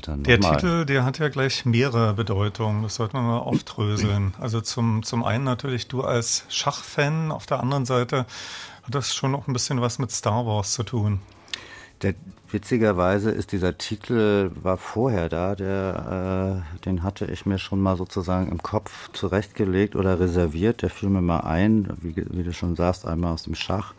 der 0.00 0.40
Titel, 0.40 0.84
der 0.84 1.04
hat 1.04 1.18
ja 1.18 1.28
gleich 1.28 1.64
mehrere 1.64 2.14
Bedeutungen. 2.14 2.82
Das 2.82 2.96
sollte 2.96 3.16
man 3.16 3.26
mal 3.26 3.38
aufdröseln. 3.38 4.34
Also 4.40 4.60
zum, 4.60 5.02
zum 5.02 5.24
einen 5.24 5.44
natürlich 5.44 5.88
du 5.88 6.02
als 6.02 6.44
Schachfan, 6.48 7.30
auf 7.30 7.46
der 7.46 7.60
anderen 7.60 7.84
Seite 7.84 8.26
hat 8.82 8.94
das 8.94 9.14
schon 9.14 9.30
noch 9.30 9.46
ein 9.46 9.52
bisschen 9.52 9.80
was 9.80 9.98
mit 9.98 10.10
Star 10.10 10.46
Wars 10.46 10.72
zu 10.72 10.82
tun. 10.82 11.20
Der, 12.02 12.14
witzigerweise 12.50 13.30
ist 13.30 13.52
dieser 13.52 13.78
Titel, 13.78 14.50
war 14.60 14.76
vorher 14.76 15.28
da, 15.28 15.54
der, 15.54 16.64
äh, 16.74 16.80
den 16.84 17.04
hatte 17.04 17.26
ich 17.26 17.46
mir 17.46 17.58
schon 17.58 17.80
mal 17.80 17.96
sozusagen 17.96 18.50
im 18.50 18.62
Kopf 18.62 19.10
zurechtgelegt 19.12 19.94
oder 19.94 20.18
reserviert. 20.18 20.82
Der 20.82 20.90
fiel 20.90 21.10
mir 21.10 21.22
mal 21.22 21.40
ein, 21.40 21.96
wie, 22.00 22.16
wie 22.16 22.42
du 22.42 22.52
schon 22.52 22.74
sagst, 22.74 23.06
einmal 23.06 23.32
aus 23.32 23.44
dem 23.44 23.54
Schach 23.54 23.94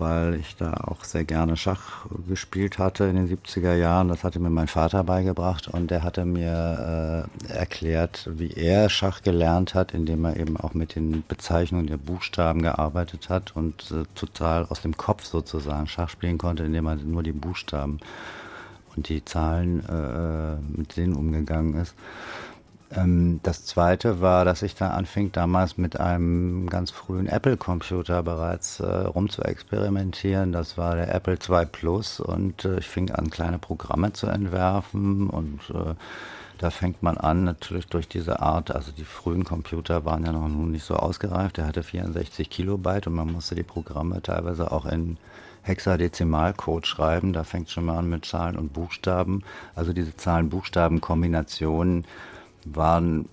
weil 0.00 0.34
ich 0.34 0.56
da 0.56 0.72
auch 0.72 1.04
sehr 1.04 1.24
gerne 1.24 1.56
Schach 1.56 2.06
gespielt 2.26 2.78
hatte 2.78 3.04
in 3.04 3.16
den 3.16 3.28
70er 3.28 3.74
Jahren. 3.74 4.08
Das 4.08 4.24
hatte 4.24 4.40
mir 4.40 4.50
mein 4.50 4.66
Vater 4.66 5.04
beigebracht 5.04 5.68
und 5.68 5.90
der 5.90 6.02
hatte 6.02 6.24
mir 6.24 7.28
äh, 7.48 7.52
erklärt, 7.52 8.28
wie 8.32 8.50
er 8.50 8.88
Schach 8.88 9.22
gelernt 9.22 9.74
hat, 9.74 9.92
indem 9.92 10.24
er 10.24 10.36
eben 10.36 10.56
auch 10.56 10.74
mit 10.74 10.96
den 10.96 11.22
Bezeichnungen 11.28 11.86
der 11.86 11.98
Buchstaben 11.98 12.62
gearbeitet 12.62 13.28
hat 13.28 13.54
und 13.54 13.90
äh, 13.90 14.04
total 14.14 14.66
aus 14.66 14.82
dem 14.82 14.96
Kopf 14.96 15.24
sozusagen 15.24 15.86
Schach 15.86 16.08
spielen 16.08 16.38
konnte, 16.38 16.64
indem 16.64 16.86
er 16.86 16.96
nur 16.96 17.22
die 17.22 17.32
Buchstaben 17.32 18.00
und 18.96 19.08
die 19.08 19.24
Zahlen 19.24 19.80
äh, 19.86 20.56
mit 20.76 20.96
denen 20.96 21.14
umgegangen 21.14 21.74
ist. 21.74 21.94
Ähm, 22.92 23.40
das 23.42 23.64
zweite 23.64 24.20
war, 24.20 24.44
dass 24.44 24.62
ich 24.62 24.74
da 24.74 24.90
anfing, 24.90 25.32
damals 25.32 25.78
mit 25.78 26.00
einem 26.00 26.68
ganz 26.68 26.90
frühen 26.90 27.26
Apple-Computer 27.26 28.22
bereits 28.22 28.80
äh, 28.80 28.86
rum. 28.86 29.28
Das 29.28 30.78
war 30.78 30.96
der 30.96 31.14
Apple 31.14 31.38
II 31.48 31.66
Plus 31.66 32.20
und 32.20 32.64
äh, 32.64 32.78
ich 32.78 32.88
fing 32.88 33.10
an, 33.10 33.30
kleine 33.30 33.58
Programme 33.58 34.12
zu 34.12 34.26
entwerfen 34.26 35.30
und 35.30 35.60
äh, 35.70 35.94
da 36.58 36.68
fängt 36.68 37.02
man 37.02 37.16
an, 37.16 37.44
natürlich 37.44 37.86
durch 37.86 38.06
diese 38.06 38.40
Art, 38.40 38.70
also 38.74 38.92
die 38.92 39.04
frühen 39.04 39.44
Computer 39.44 40.04
waren 40.04 40.26
ja 40.26 40.32
noch 40.32 40.46
nicht 40.48 40.84
so 40.84 40.94
ausgereift, 40.94 41.56
der 41.56 41.66
hatte 41.66 41.82
64 41.82 42.50
Kilobyte 42.50 43.06
und 43.06 43.14
man 43.14 43.32
musste 43.32 43.54
die 43.54 43.62
Programme 43.62 44.20
teilweise 44.20 44.70
auch 44.70 44.84
in 44.84 45.16
Hexadezimalcode 45.62 46.86
schreiben. 46.86 47.32
Da 47.32 47.44
fängt 47.44 47.70
schon 47.70 47.86
mal 47.86 47.98
an 47.98 48.08
mit 48.08 48.24
Zahlen 48.24 48.56
und 48.56 48.72
Buchstaben. 48.72 49.42
Also 49.74 49.92
diese 49.92 50.16
Zahlen-Buchstaben-Kombinationen 50.16 52.04
waren, 52.64 53.28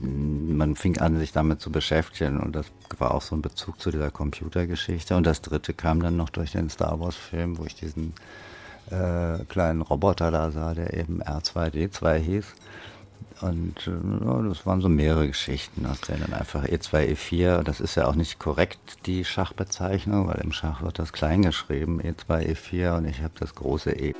man 0.00 0.76
fing 0.76 0.98
an, 0.98 1.18
sich 1.18 1.32
damit 1.32 1.60
zu 1.60 1.72
beschäftigen 1.72 2.38
und 2.40 2.54
das 2.54 2.66
war 2.98 3.14
auch 3.14 3.22
so 3.22 3.34
ein 3.34 3.42
Bezug 3.42 3.80
zu 3.80 3.90
dieser 3.90 4.10
Computergeschichte. 4.10 5.16
Und 5.16 5.26
das 5.26 5.40
dritte 5.40 5.72
kam 5.72 6.02
dann 6.02 6.16
noch 6.16 6.30
durch 6.30 6.52
den 6.52 6.68
Star 6.68 7.00
Wars-Film, 7.00 7.58
wo 7.58 7.64
ich 7.64 7.74
diesen 7.74 8.12
äh, 8.90 9.44
kleinen 9.44 9.82
Roboter 9.82 10.30
da 10.30 10.50
sah, 10.50 10.74
der 10.74 10.94
eben 10.94 11.22
R2D2 11.22 12.16
hieß. 12.16 12.46
Und 13.40 13.86
äh, 13.86 14.48
das 14.48 14.66
waren 14.66 14.80
so 14.80 14.88
mehrere 14.88 15.28
Geschichten, 15.28 15.86
aus 15.86 16.00
denen 16.02 16.20
dann 16.22 16.34
einfach 16.34 16.64
E2, 16.64 17.14
E4, 17.14 17.62
das 17.62 17.80
ist 17.80 17.94
ja 17.94 18.06
auch 18.06 18.14
nicht 18.14 18.38
korrekt, 18.38 19.06
die 19.06 19.24
Schachbezeichnung, 19.24 20.28
weil 20.28 20.40
im 20.42 20.52
Schach 20.52 20.82
wird 20.82 20.98
das 20.98 21.12
klein 21.12 21.42
geschrieben, 21.42 22.00
E2, 22.00 22.54
E4 22.54 22.98
und 22.98 23.06
ich 23.06 23.22
habe 23.22 23.32
das 23.38 23.54
große 23.54 23.92
E. 23.92 24.14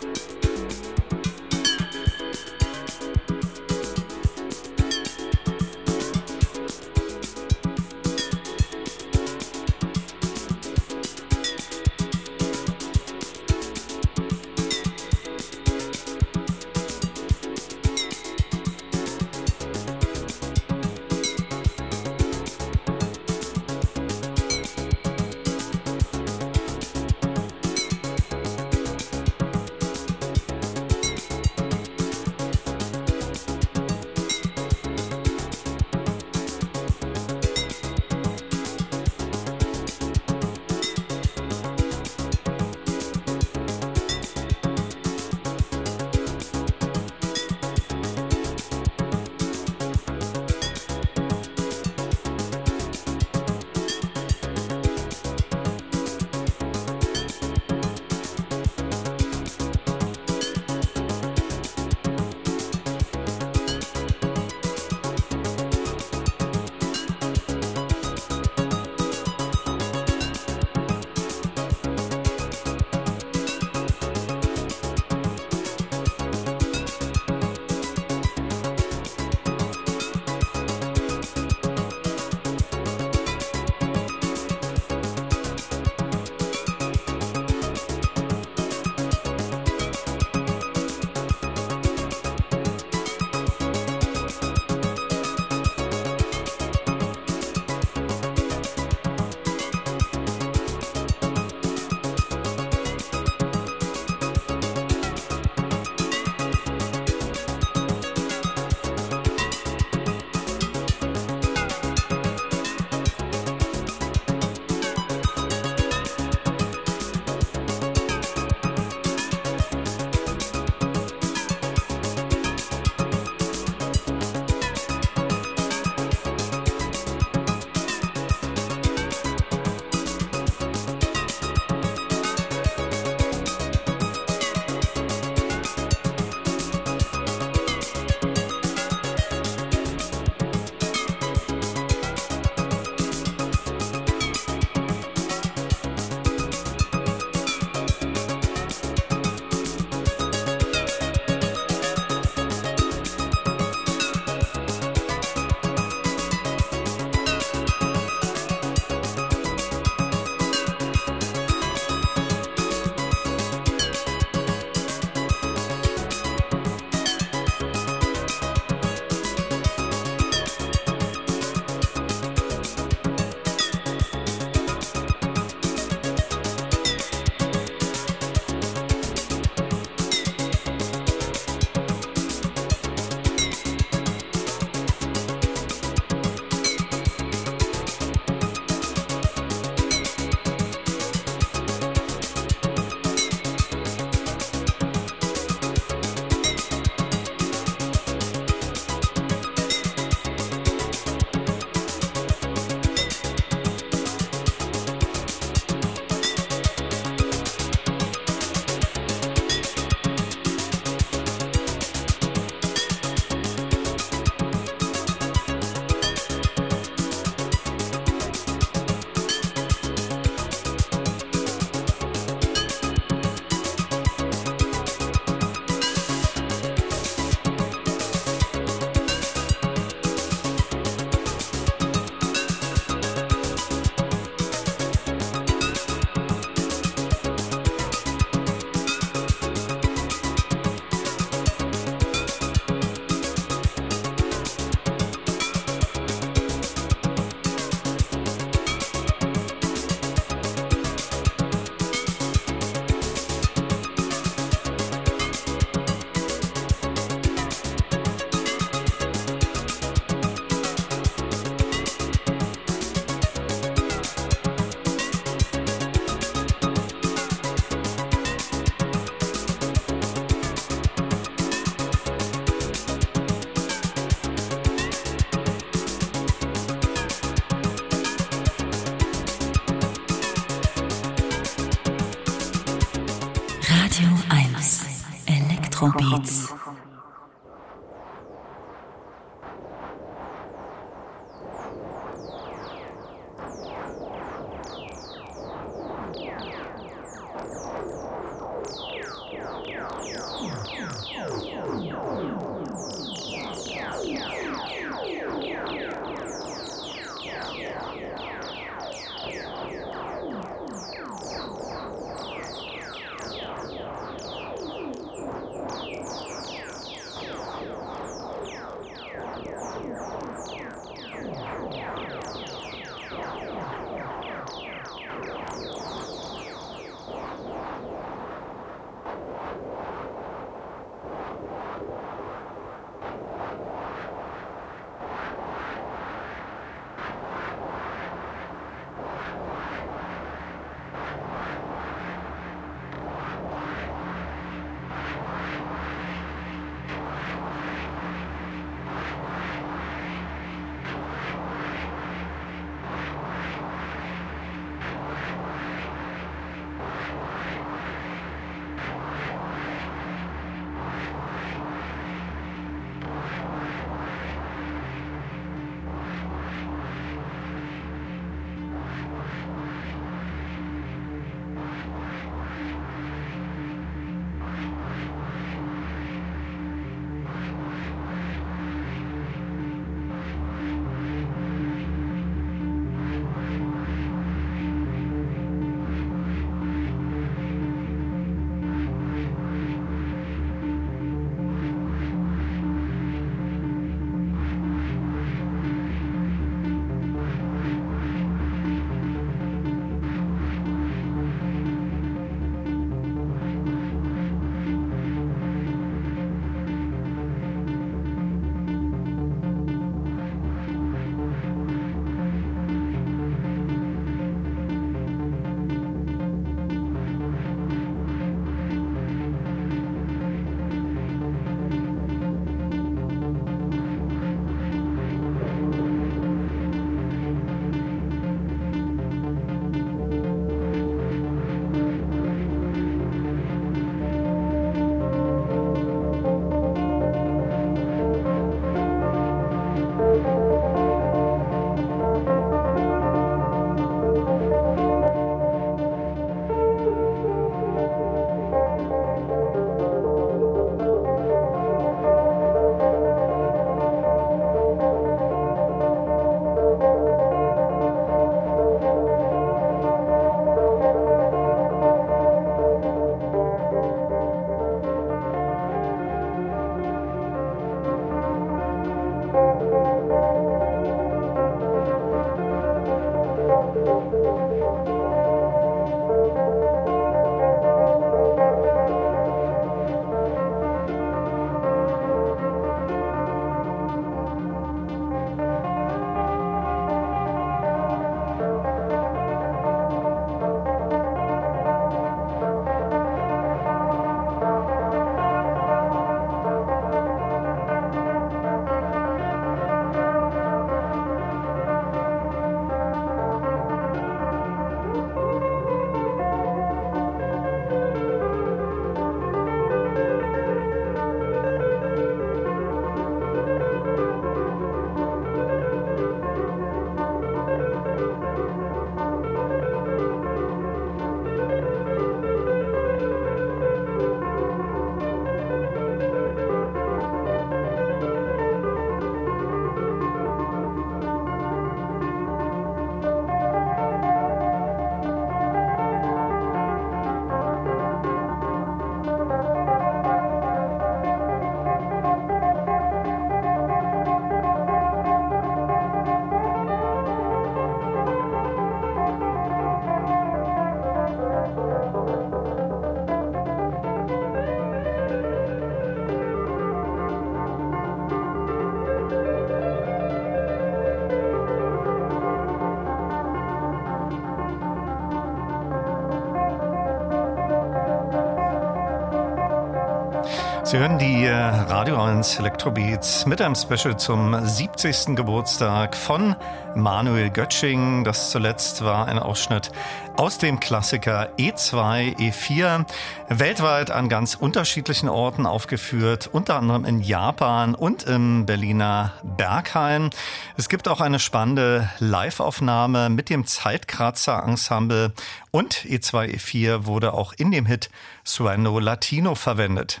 Sie 570.70 570.78
hören 570.78 571.00
die 571.00 571.24
äh, 571.24 571.34
Radio 571.34 572.00
1 572.00 572.38
Electrobeats 572.38 573.26
mit 573.26 573.42
einem 573.42 573.56
Special 573.56 573.98
zum 573.98 574.38
70. 574.40 575.16
Geburtstag 575.16 575.96
von 575.96 576.36
Manuel 576.76 577.28
Götsching. 577.30 578.04
Das 578.04 578.30
zuletzt 578.30 578.84
war 578.84 579.08
ein 579.08 579.18
Ausschnitt 579.18 579.72
aus 580.16 580.38
dem 580.38 580.60
Klassiker 580.60 581.30
E2, 581.38 582.16
E4, 582.18 582.86
weltweit 583.28 583.90
an 583.90 584.08
ganz 584.08 584.36
unterschiedlichen 584.36 585.08
Orten 585.08 585.44
aufgeführt, 585.44 586.30
unter 586.30 586.54
anderem 586.54 586.84
in 586.84 587.00
Japan 587.00 587.74
und 587.74 588.04
im 588.04 588.46
Berliner 588.46 589.14
Berghain. 589.24 590.10
Es 590.56 590.68
gibt 590.68 590.86
auch 590.86 591.00
eine 591.00 591.18
spannende 591.18 591.90
Live-Aufnahme 591.98 593.10
mit 593.10 593.28
dem 593.28 593.44
Zeitkratzer-Ensemble 593.44 595.14
und 595.50 595.74
E2, 595.78 596.36
E4 596.36 596.86
wurde 596.86 597.12
auch 597.12 597.32
in 597.32 597.50
dem 597.50 597.66
Hit 597.66 597.90
Sueno 598.22 598.78
Latino 598.78 599.34
verwendet. 599.34 600.00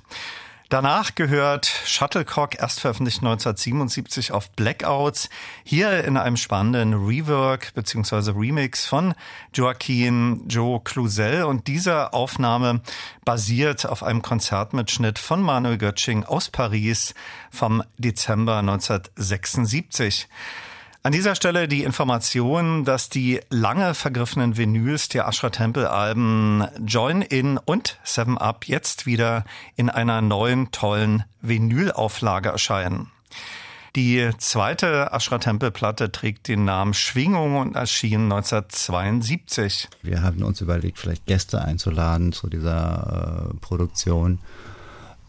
Danach 0.70 1.16
gehört 1.16 1.66
Shuttlecock, 1.66 2.60
erst 2.60 2.78
veröffentlicht 2.78 3.18
1977 3.18 4.30
auf 4.30 4.52
Blackouts, 4.52 5.28
hier 5.64 6.04
in 6.04 6.16
einem 6.16 6.36
spannenden 6.36 6.94
Rework 6.94 7.74
bzw. 7.74 8.30
Remix 8.38 8.86
von 8.86 9.14
Joaquin 9.52 10.46
Joe 10.46 10.80
Cluzel 10.80 11.42
und 11.42 11.66
diese 11.66 12.12
Aufnahme 12.12 12.82
basiert 13.24 13.84
auf 13.84 14.04
einem 14.04 14.22
Konzertmitschnitt 14.22 15.18
von 15.18 15.42
Manuel 15.42 15.76
Götsching 15.76 16.22
aus 16.22 16.50
Paris 16.50 17.14
vom 17.50 17.82
Dezember 17.98 18.58
1976. 18.58 20.28
An 21.02 21.12
dieser 21.12 21.34
Stelle 21.34 21.66
die 21.66 21.82
Information, 21.82 22.84
dass 22.84 23.08
die 23.08 23.40
lange 23.48 23.94
vergriffenen 23.94 24.58
Vinyls 24.58 25.08
der 25.08 25.26
Ashra 25.26 25.48
Temple 25.48 25.88
Alben 25.88 26.66
Join 26.84 27.22
In 27.22 27.56
und 27.56 27.98
Seven 28.04 28.36
Up 28.36 28.66
jetzt 28.66 29.06
wieder 29.06 29.46
in 29.76 29.88
einer 29.88 30.20
neuen 30.20 30.72
tollen 30.72 31.24
Vinylauflage 31.40 32.50
erscheinen. 32.50 33.10
Die 33.96 34.28
zweite 34.36 35.10
Ashra 35.10 35.38
Temple 35.38 35.70
Platte 35.70 36.12
trägt 36.12 36.48
den 36.48 36.66
Namen 36.66 36.92
Schwingung 36.92 37.56
und 37.56 37.76
erschien 37.76 38.24
1972. 38.24 39.88
Wir 40.02 40.22
haben 40.22 40.42
uns 40.42 40.60
überlegt, 40.60 40.98
vielleicht 40.98 41.24
Gäste 41.24 41.62
einzuladen 41.64 42.32
zu 42.32 42.50
dieser 42.50 43.48
äh, 43.50 43.56
Produktion. 43.62 44.38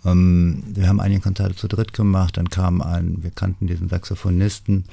Ähm, 0.05 0.63
wir 0.67 0.89
haben 0.89 0.99
einige 0.99 1.21
Konzerte 1.21 1.55
zu 1.55 1.69
dritt 1.69 1.93
gemacht, 1.93 2.37
dann 2.37 2.49
kam 2.49 2.81
ein, 2.81 3.23
wir 3.23 3.31
kannten 3.31 3.67
diesen 3.67 3.87
Saxophonisten. 3.87 4.83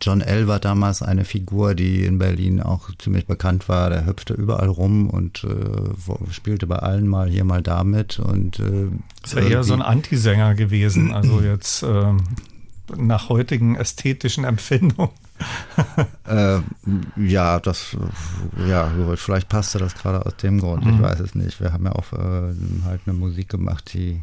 John 0.00 0.20
L. 0.20 0.46
war 0.46 0.60
damals 0.60 1.02
eine 1.02 1.24
Figur, 1.24 1.74
die 1.74 2.04
in 2.04 2.18
Berlin 2.18 2.62
auch 2.62 2.90
ziemlich 2.98 3.26
bekannt 3.26 3.68
war. 3.68 3.90
Der 3.90 4.06
hüpfte 4.06 4.34
überall 4.34 4.68
rum 4.68 5.10
und 5.10 5.44
äh, 5.44 6.32
spielte 6.32 6.66
bei 6.66 6.76
allen 6.76 7.08
mal 7.08 7.28
hier, 7.28 7.44
mal 7.44 7.62
damit. 7.62 8.18
Und, 8.18 8.60
äh, 8.60 8.88
das 9.22 9.36
war 9.36 9.42
eher 9.42 9.64
so 9.64 9.74
ein 9.74 9.82
Antisänger 9.82 10.54
gewesen, 10.54 11.12
also 11.12 11.40
jetzt 11.40 11.82
äh, 11.82 12.12
nach 12.96 13.28
heutigen 13.28 13.76
ästhetischen 13.76 14.44
Empfindungen. 14.44 15.10
äh, 16.26 16.58
ja, 17.16 17.60
das, 17.60 17.96
ja, 18.68 18.90
vielleicht 19.16 19.48
passte 19.48 19.78
das 19.78 19.94
gerade 19.94 20.26
aus 20.26 20.36
dem 20.36 20.60
Grund, 20.60 20.84
ich 20.84 20.92
mhm. 20.92 21.02
weiß 21.02 21.20
es 21.20 21.34
nicht. 21.34 21.60
Wir 21.60 21.72
haben 21.72 21.84
ja 21.84 21.92
auch 21.92 22.12
äh, 22.12 22.54
halt 22.84 23.00
eine 23.06 23.14
Musik 23.14 23.48
gemacht, 23.48 23.92
die 23.94 24.22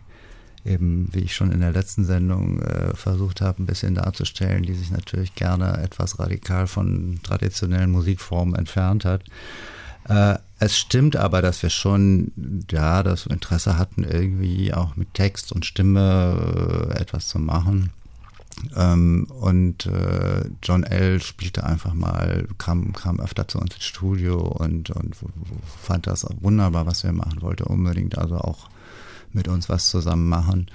eben, 0.66 1.10
wie 1.12 1.20
ich 1.20 1.36
schon 1.36 1.52
in 1.52 1.60
der 1.60 1.72
letzten 1.72 2.06
Sendung 2.06 2.62
äh, 2.62 2.96
versucht 2.96 3.42
habe, 3.42 3.62
ein 3.62 3.66
bisschen 3.66 3.96
darzustellen, 3.96 4.64
die 4.64 4.74
sich 4.74 4.92
natürlich 4.92 5.36
gerne 5.36 5.78
etwas 5.78 6.20
radikal 6.20 6.68
von 6.68 7.20
traditionellen 7.24 7.92
Musikformen 7.92 8.56
entfernt 8.56 9.06
hat. 9.06 9.24
Äh, 10.08 10.38
es 10.60 10.78
stimmt 10.78 11.16
aber, 11.16 11.42
dass 11.42 11.62
wir 11.62 11.70
schon 11.70 12.32
ja 12.72 13.04
das 13.04 13.26
Interesse 13.26 13.78
hatten, 13.78 14.04
irgendwie 14.04 14.74
auch 14.74 14.96
mit 14.96 15.14
Text 15.14 15.52
und 15.52 15.66
Stimme 15.66 16.92
äh, 16.94 17.02
etwas 17.02 17.28
zu 17.28 17.40
machen. 17.40 17.92
Ähm, 18.76 19.28
und 19.30 19.86
äh, 19.86 20.46
John 20.64 20.84
L. 20.84 21.22
spielte 21.22 21.66
einfach 21.66 21.94
mal, 21.94 22.48
kam, 22.58 22.94
kam 22.94 23.20
öfter 23.20 23.48
zu 23.48 23.60
uns 23.60 23.76
ins 23.76 23.84
Studio 23.84 24.40
und, 24.40 24.92
und 24.92 25.16
fand 25.82 26.08
das 26.08 26.26
wunderbar, 26.40 26.86
was 26.86 27.04
wir 27.04 27.12
machen 27.12 27.42
wollte, 27.42 27.66
unbedingt 27.66 28.18
also 28.18 28.38
auch 28.38 28.70
mit 29.36 29.48
uns 29.48 29.70
was 29.70 29.90
zusammen 29.90 30.28
machen. 30.28 30.68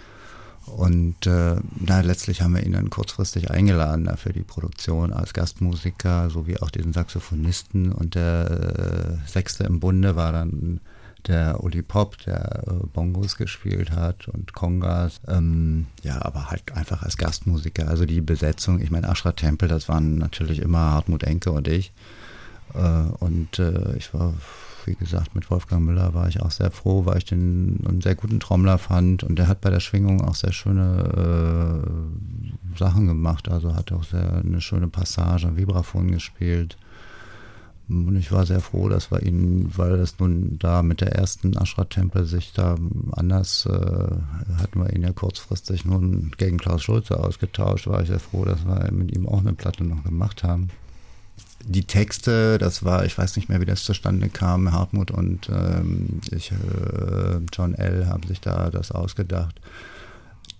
Und 0.67 1.27
äh, 1.27 1.57
na, 1.79 2.01
letztlich 2.01 2.43
haben 2.43 2.55
wir 2.55 2.65
ihn 2.65 2.73
dann 2.73 2.91
kurzfristig 2.91 3.51
eingeladen 3.51 4.09
für 4.17 4.33
die 4.33 4.43
Produktion 4.43 5.13
als 5.13 5.33
Gastmusiker, 5.33 6.31
sowie 6.31 6.59
auch 6.59 6.71
diesen 6.71 6.93
Saxophonisten. 6.93 7.93
Und 7.93 8.15
der 8.15 9.19
äh, 9.25 9.29
Sechste 9.29 9.65
im 9.65 9.81
Bunde 9.81 10.17
war 10.17 10.33
dann 10.33 10.81
der 11.27 11.63
Uli 11.63 11.83
Pop, 11.83 12.19
der 12.19 12.63
äh, 12.67 12.87
Bongos 12.93 13.37
gespielt 13.37 13.91
hat 13.91 14.29
und 14.29 14.53
Kongas. 14.53 15.21
Ähm, 15.27 15.87
ja, 16.03 16.25
aber 16.25 16.51
halt 16.51 16.73
einfach 16.75 17.03
als 17.03 17.17
Gastmusiker. 17.17 17.89
Also 17.89 18.07
die 18.07 18.21
Besetzung, 18.21 18.81
ich 18.81 18.91
meine, 18.91 19.09
Ashra 19.09 19.33
Tempel, 19.33 19.69
das 19.69 19.89
waren 19.89 20.17
natürlich 20.17 20.61
immer 20.61 20.93
Hartmut 20.93 21.25
Enke 21.25 21.53
und 21.53 21.69
ich. 21.69 21.93
Äh, 22.75 22.79
und 23.19 23.59
äh, 23.59 23.97
ich 23.97 24.15
war 24.15 24.35
wie 24.87 24.95
gesagt, 24.95 25.35
mit 25.35 25.51
Wolfgang 25.51 25.85
Müller 25.85 26.15
war 26.15 26.29
ich 26.29 26.41
auch 26.41 26.51
sehr 26.51 26.71
froh, 26.71 27.07
weil 27.07 27.19
ich 27.19 27.25
den 27.25 27.81
einen 27.87 28.01
sehr 28.01 28.15
guten 28.15 28.41
Trommler 28.41 28.79
fand 28.79 29.23
und 29.25 29.39
der 29.39 29.49
hat 29.49 29.61
bei 29.61 29.71
der 29.71 29.81
Schwingung 29.81 30.21
auch 30.23 30.35
sehr 30.35 30.53
schöne 30.53 31.85
äh, 31.85 32.79
Sachen 32.79 33.07
gemacht. 33.07 33.49
Also 33.49 33.75
hat 33.75 33.93
auch 33.93 34.05
sehr 34.05 34.43
eine 34.45 34.61
schöne 34.61 34.89
Passage 34.89 35.49
am 35.49 35.57
Vibraphon 35.57 36.11
gespielt. 36.11 36.77
Und 37.89 38.17
ich 38.17 38.31
war 38.31 38.47
sehr 38.47 38.61
froh, 38.61 38.89
dass 38.89 39.11
wir 39.11 39.23
ihn, 39.25 39.73
weil 39.77 39.99
das 39.99 40.21
nun 40.21 40.59
da 40.61 40.83
mit 40.83 41.01
der 41.01 41.13
ersten 41.17 41.57
Ashra-Tempel 41.57 42.25
sich 42.25 42.53
da 42.53 42.77
anders, 43.13 43.67
äh, 43.67 43.73
hatten 44.59 44.81
wir 44.81 44.93
ihn 44.95 45.03
ja 45.03 45.13
kurzfristig 45.13 45.85
nun 45.85 46.31
gegen 46.39 46.59
Klaus 46.59 46.85
Schulze 46.85 47.19
ausgetauscht, 47.19 47.89
war 47.89 48.03
ich 48.03 48.09
sehr 48.09 48.21
froh, 48.21 48.45
dass 48.45 48.65
wir 48.65 48.93
mit 48.93 49.17
ihm 49.17 49.27
auch 49.27 49.41
eine 49.41 49.55
Platte 49.55 49.83
noch 49.83 50.05
gemacht 50.05 50.45
haben 50.45 50.69
die 51.65 51.85
Texte, 51.85 52.59
das 52.59 52.85
war, 52.85 53.05
ich 53.05 53.17
weiß 53.17 53.37
nicht 53.37 53.49
mehr, 53.49 53.61
wie 53.61 53.67
das 53.67 53.85
zustande 53.85 54.29
kam, 54.29 54.73
Hartmut 54.73 55.11
und 55.11 55.49
ähm, 55.49 56.21
ich, 56.31 56.53
äh, 56.53 57.39
John 57.53 57.75
L. 57.75 58.07
haben 58.07 58.23
sich 58.27 58.41
da 58.41 58.71
das 58.71 58.93
ausgedacht. 58.93 59.61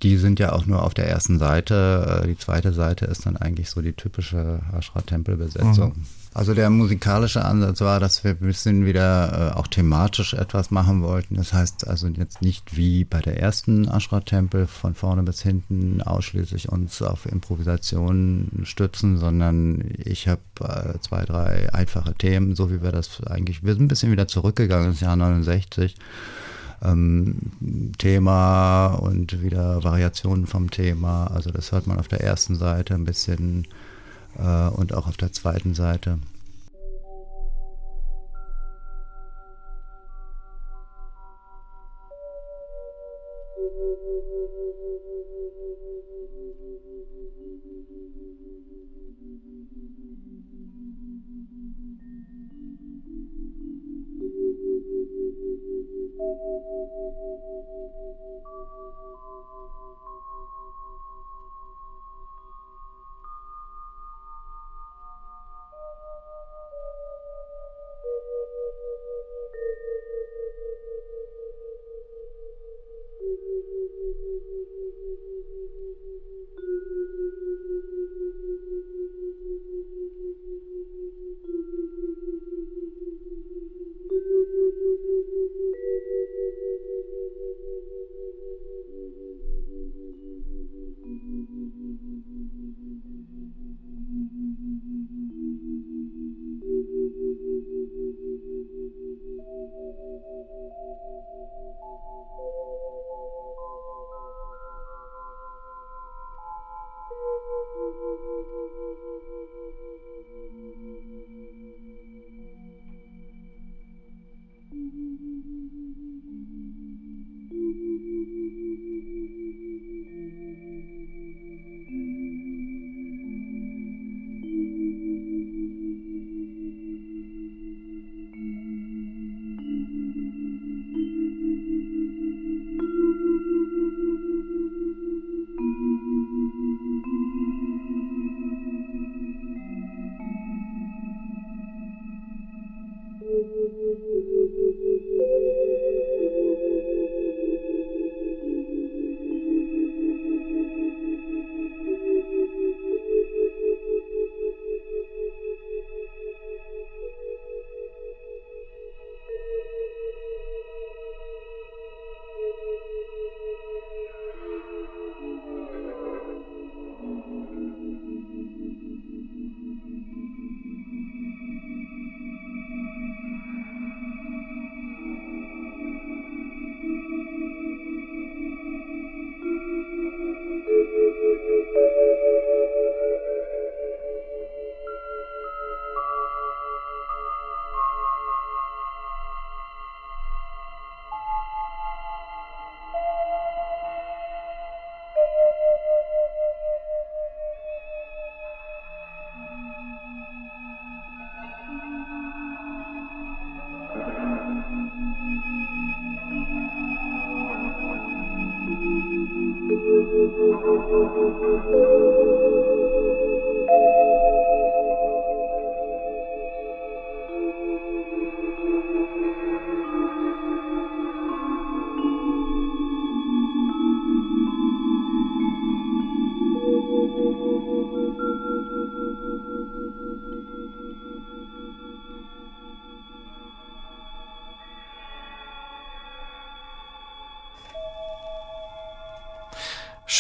Die 0.03 0.17
sind 0.17 0.41
ja 0.41 0.53
auch 0.53 0.67
nur 0.67 0.83
auf 0.83 0.95
der 0.95 1.09
ersten 1.09 1.39
Seite. 1.39 2.23
Äh, 2.23 2.29
die 2.29 2.39
zweite 2.39 2.73
Seite 2.73 3.07
ist 3.07 3.27
dann 3.27 3.37
eigentlich 3.37 3.71
so 3.71 3.83
die 3.83 3.93
typische 3.93 4.61
Ashra-Tempel-Besetzung. 4.73 5.95
Mhm. 5.97 6.20
Also 6.33 6.55
der 6.55 6.71
musikalische 6.71 7.45
Ansatz 7.45 7.81
war, 7.81 7.99
dass 7.99 8.23
wir 8.23 8.31
ein 8.31 8.39
bisschen 8.39 8.87
wieder 8.87 9.53
äh, 9.53 9.59
auch 9.59 9.67
thematisch 9.67 10.33
etwas 10.35 10.71
machen 10.71 11.03
wollten. 11.03 11.35
Das 11.35 11.53
heißt 11.53 11.89
also 11.89 12.07
jetzt 12.07 12.41
nicht 12.41 12.77
wie 12.77 13.05
bei 13.05 13.21
der 13.21 13.41
ersten 13.41 13.89
Ashra-Tempel 13.89 14.69
von 14.69 14.95
vorne 14.95 15.25
bis 15.25 15.43
hinten 15.43 16.01
ausschließlich 16.03 16.69
uns 16.69 17.03
auf 17.03 17.27
Improvisationen 17.27 18.63
stützen, 18.63 19.19
sondern 19.19 19.83
ich 19.97 20.29
habe 20.29 20.41
äh, 20.61 20.99
zwei, 21.01 21.25
drei 21.25 21.75
einfache 21.75 22.15
Themen, 22.15 22.55
so 22.55 22.71
wie 22.71 22.81
wir 22.81 22.93
das 22.93 23.25
eigentlich, 23.27 23.65
wir 23.65 23.75
sind 23.75 23.85
ein 23.85 23.89
bisschen 23.89 24.13
wieder 24.13 24.29
zurückgegangen 24.29 24.91
ins 24.91 25.01
Jahr 25.01 25.17
69. 25.17 25.97
Ähm, 26.83 27.93
Thema 27.99 28.95
und 28.95 29.43
wieder 29.43 29.83
Variationen 29.83 30.47
vom 30.47 30.71
Thema. 30.71 31.27
Also 31.27 31.51
das 31.51 31.73
hört 31.73 31.89
man 31.89 31.99
auf 31.99 32.09
der 32.09 32.21
ersten 32.21 32.55
Seite 32.55 32.95
ein 32.95 33.05
bisschen 33.05 33.67
und 34.37 34.95
auch 34.95 35.07
auf 35.07 35.17
der 35.17 35.33
zweiten 35.33 35.75
Seite. 35.75 36.19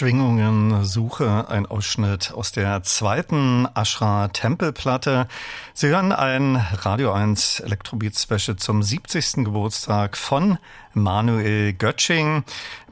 Schwingungen 0.01 0.83
Suche, 0.83 1.51
ein 1.51 1.67
Ausschnitt 1.67 2.33
aus 2.33 2.53
der 2.53 2.83
zweiten 2.85 3.69
Ashra 3.75 4.29
Tempelplatte. 4.29 5.29
Sie 5.75 5.89
hören 5.89 6.13
ein 6.13 6.57
Radio 6.57 7.13
1 7.13 7.61
Elektrobeat 7.61 8.19
Special 8.19 8.57
zum 8.57 8.83
70. 8.83 9.45
Geburtstag 9.45 10.17
von 10.17 10.57
Manuel 10.95 11.75
Götsching. 11.75 12.45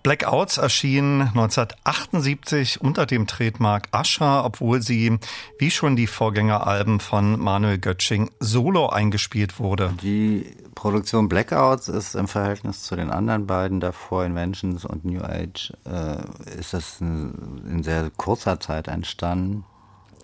Blackouts 0.08 0.56
erschien 0.56 1.20
1978 1.20 2.80
unter 2.80 3.04
dem 3.04 3.26
Trademark 3.26 3.88
Asha, 3.90 4.42
obwohl 4.42 4.80
sie, 4.80 5.18
wie 5.58 5.70
schon 5.70 5.96
die 5.96 6.06
Vorgängeralben 6.06 6.98
von 6.98 7.38
Manuel 7.38 7.76
Götsching, 7.76 8.30
solo 8.40 8.88
eingespielt 8.88 9.58
wurde. 9.58 9.92
Die 10.00 10.46
Produktion 10.74 11.28
Blackouts 11.28 11.88
ist 11.88 12.14
im 12.14 12.26
Verhältnis 12.26 12.84
zu 12.84 12.96
den 12.96 13.10
anderen 13.10 13.46
beiden 13.46 13.80
davor, 13.80 14.24
Inventions 14.24 14.86
und 14.86 15.04
New 15.04 15.20
Age, 15.20 15.74
äh, 15.84 16.22
ist 16.58 16.72
das 16.72 17.02
in, 17.02 17.60
in, 17.68 17.82
sehr 17.82 18.08
kurzer 18.16 18.58
Zeit 18.60 18.88
entstanden. 18.88 19.66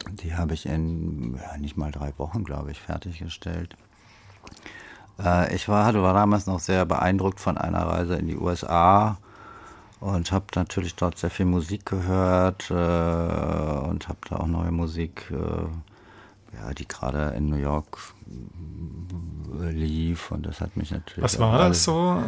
Die 0.08 0.34
habe 0.34 0.54
ich 0.54 0.64
in 0.64 1.34
ja, 1.34 1.58
nicht 1.58 1.76
mal 1.76 1.90
drei 1.90 2.14
Wochen, 2.16 2.44
glaube 2.44 2.70
ich, 2.70 2.80
fertiggestellt. 2.80 3.76
Äh, 5.22 5.54
ich 5.54 5.68
war, 5.68 5.92
war 5.92 6.14
damals 6.14 6.46
noch 6.46 6.60
sehr 6.60 6.86
beeindruckt 6.86 7.38
von 7.38 7.58
einer 7.58 7.86
Reise 7.86 8.14
in 8.14 8.28
die 8.28 8.38
USA 8.38 9.18
und 10.04 10.32
habe 10.32 10.44
natürlich 10.54 10.94
dort 10.96 11.16
sehr 11.16 11.30
viel 11.30 11.46
Musik 11.46 11.86
gehört 11.86 12.70
äh, 12.70 12.74
und 12.74 14.06
habe 14.06 14.18
da 14.28 14.36
auch 14.36 14.46
neue 14.46 14.70
Musik, 14.70 15.30
äh, 15.30 16.56
ja, 16.56 16.74
die 16.74 16.86
gerade 16.86 17.34
in 17.34 17.48
New 17.48 17.56
York 17.56 17.98
lief 19.70 20.30
und 20.30 20.44
das 20.44 20.60
hat 20.60 20.76
mich 20.76 20.90
natürlich. 20.90 21.24
Was 21.24 21.38
war 21.38 21.58
das 21.58 21.84
so? 21.84 22.22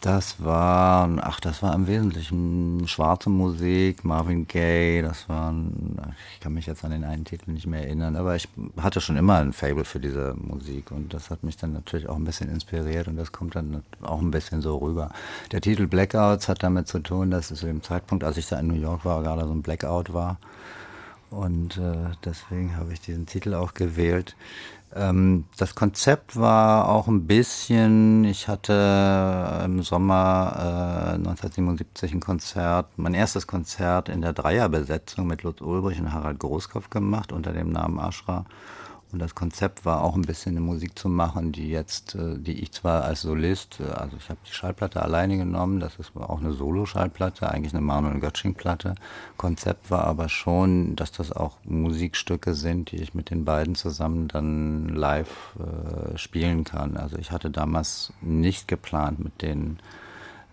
Das 0.00 0.42
war, 0.42 1.10
ach, 1.20 1.40
das 1.40 1.62
war 1.62 1.74
im 1.74 1.86
Wesentlichen 1.86 2.88
schwarze 2.88 3.28
Musik, 3.28 4.02
Marvin 4.02 4.46
Gaye, 4.48 5.02
das 5.02 5.28
waren, 5.28 5.98
ich 6.32 6.40
kann 6.40 6.54
mich 6.54 6.64
jetzt 6.64 6.82
an 6.86 6.92
den 6.92 7.04
einen 7.04 7.26
Titel 7.26 7.50
nicht 7.50 7.66
mehr 7.66 7.84
erinnern, 7.84 8.16
aber 8.16 8.34
ich 8.34 8.48
hatte 8.78 9.02
schon 9.02 9.18
immer 9.18 9.36
ein 9.36 9.52
Fable 9.52 9.84
für 9.84 10.00
diese 10.00 10.34
Musik 10.38 10.90
und 10.90 11.12
das 11.12 11.28
hat 11.28 11.44
mich 11.44 11.58
dann 11.58 11.74
natürlich 11.74 12.08
auch 12.08 12.16
ein 12.16 12.24
bisschen 12.24 12.48
inspiriert 12.48 13.08
und 13.08 13.16
das 13.16 13.30
kommt 13.30 13.56
dann 13.56 13.82
auch 14.00 14.22
ein 14.22 14.30
bisschen 14.30 14.62
so 14.62 14.78
rüber. 14.78 15.10
Der 15.52 15.60
Titel 15.60 15.86
Blackouts 15.86 16.48
hat 16.48 16.62
damit 16.62 16.88
zu 16.88 17.00
tun, 17.00 17.30
dass 17.30 17.50
es 17.50 17.60
zu 17.60 17.66
dem 17.66 17.82
Zeitpunkt, 17.82 18.24
als 18.24 18.38
ich 18.38 18.48
da 18.48 18.58
in 18.58 18.68
New 18.68 18.80
York 18.80 19.04
war, 19.04 19.22
gerade 19.22 19.44
so 19.44 19.52
ein 19.52 19.60
Blackout 19.60 20.14
war 20.14 20.38
und 21.30 21.76
äh, 21.76 22.10
deswegen 22.24 22.76
habe 22.76 22.92
ich 22.92 23.00
diesen 23.00 23.26
Titel 23.26 23.54
auch 23.54 23.74
gewählt. 23.74 24.34
Ähm, 24.94 25.44
das 25.56 25.74
Konzept 25.74 26.36
war 26.36 26.88
auch 26.88 27.06
ein 27.06 27.26
bisschen, 27.26 28.24
ich 28.24 28.48
hatte 28.48 29.62
im 29.64 29.82
Sommer 29.82 30.52
äh, 30.56 31.14
1977 31.14 32.12
ein 32.12 32.20
Konzert, 32.20 32.86
mein 32.96 33.14
erstes 33.14 33.46
Konzert 33.46 34.08
in 34.08 34.20
der 34.20 34.32
Dreierbesetzung 34.32 35.26
mit 35.26 35.42
Lutz 35.44 35.60
Ulbrich 35.60 36.00
und 36.00 36.12
Harald 36.12 36.40
Großkopf 36.40 36.90
gemacht 36.90 37.32
unter 37.32 37.52
dem 37.52 37.70
Namen 37.70 38.00
Ashra. 38.00 38.44
Und 39.12 39.18
das 39.18 39.34
Konzept 39.34 39.84
war 39.84 40.02
auch 40.02 40.14
ein 40.14 40.22
bisschen 40.22 40.52
eine 40.52 40.60
Musik 40.60 40.98
zu 40.98 41.08
machen, 41.08 41.52
die 41.52 41.68
jetzt, 41.68 42.14
äh, 42.14 42.38
die 42.38 42.60
ich 42.60 42.72
zwar 42.72 43.04
als 43.04 43.22
Solist, 43.22 43.80
äh, 43.80 43.90
also 43.90 44.16
ich 44.16 44.28
habe 44.28 44.38
die 44.46 44.52
Schallplatte 44.52 45.02
alleine 45.02 45.36
genommen, 45.36 45.80
das 45.80 45.96
ist 45.96 46.12
auch 46.16 46.40
eine 46.40 46.52
Solo-Schallplatte, 46.52 47.50
eigentlich 47.50 47.72
eine 47.72 47.82
Manuel 47.82 48.20
Götsching-Platte. 48.20 48.94
Konzept 49.36 49.90
war 49.90 50.04
aber 50.04 50.28
schon, 50.28 50.94
dass 50.96 51.10
das 51.10 51.32
auch 51.32 51.56
Musikstücke 51.64 52.54
sind, 52.54 52.92
die 52.92 52.96
ich 52.96 53.14
mit 53.14 53.30
den 53.30 53.44
beiden 53.44 53.74
zusammen 53.74 54.28
dann 54.28 54.88
live 54.88 55.56
äh, 55.58 56.16
spielen 56.16 56.64
kann. 56.64 56.96
Also 56.96 57.16
ich 57.16 57.32
hatte 57.32 57.50
damals 57.50 58.12
nicht 58.20 58.68
geplant, 58.68 59.18
mit 59.18 59.42
denen 59.42 59.80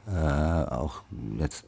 äh, 0.08 0.64
auch 0.64 1.02
jetzt 1.40 1.66